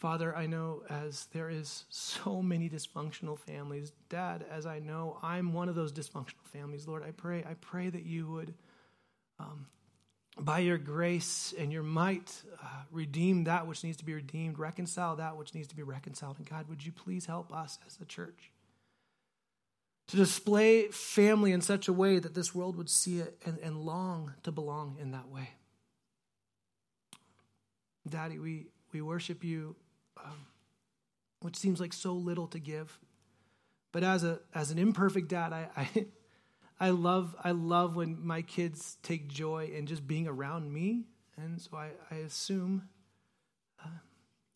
[0.00, 5.52] Father, I know as there is so many dysfunctional families, Dad, as I know, I'm
[5.52, 6.88] one of those dysfunctional families.
[6.88, 8.54] Lord, I pray, I pray that you would,
[9.38, 9.66] um,
[10.38, 15.16] by your grace and your might, uh, redeem that which needs to be redeemed, reconcile
[15.16, 16.38] that which needs to be reconciled.
[16.38, 18.50] And God, would you please help us as a church
[20.08, 23.82] to display family in such a way that this world would see it and, and
[23.82, 25.50] long to belong in that way?
[28.08, 29.76] Daddy, we, we worship you
[30.24, 30.46] um,
[31.40, 32.98] which seems like so little to give.
[33.92, 36.06] But as a as an imperfect dad, I, I
[36.80, 41.04] I love I love when my kids take joy in just being around me,
[41.36, 42.88] and so I, I assume
[43.84, 43.88] uh,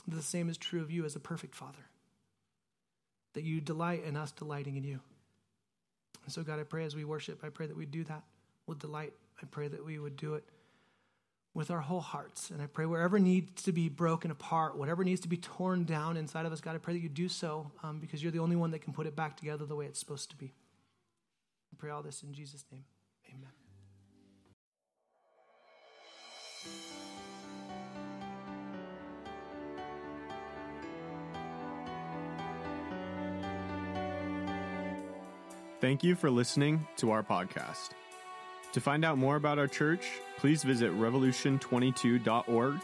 [0.07, 1.87] the same is true of you as a perfect father.
[3.35, 5.01] That you delight in us delighting in you.
[6.25, 8.23] And so, God, I pray as we worship, I pray that we do that
[8.67, 9.13] with delight.
[9.43, 10.45] I pray that we would do it
[11.55, 12.51] with our whole hearts.
[12.51, 16.17] And I pray wherever needs to be broken apart, whatever needs to be torn down
[16.17, 18.57] inside of us, God, I pray that you do so um, because you're the only
[18.57, 20.47] one that can put it back together the way it's supposed to be.
[21.73, 22.85] I pray all this in Jesus' name.
[23.31, 23.51] Amen.
[35.81, 37.91] Thank you for listening to our podcast.
[38.75, 40.05] To find out more about our church,
[40.37, 42.81] please visit revolution22.org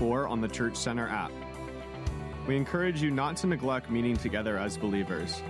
[0.00, 1.30] or on the Church Center app.
[2.48, 5.40] We encourage you not to neglect meeting together as believers,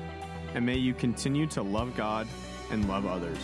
[0.52, 2.28] and may you continue to love God
[2.70, 3.38] and love others.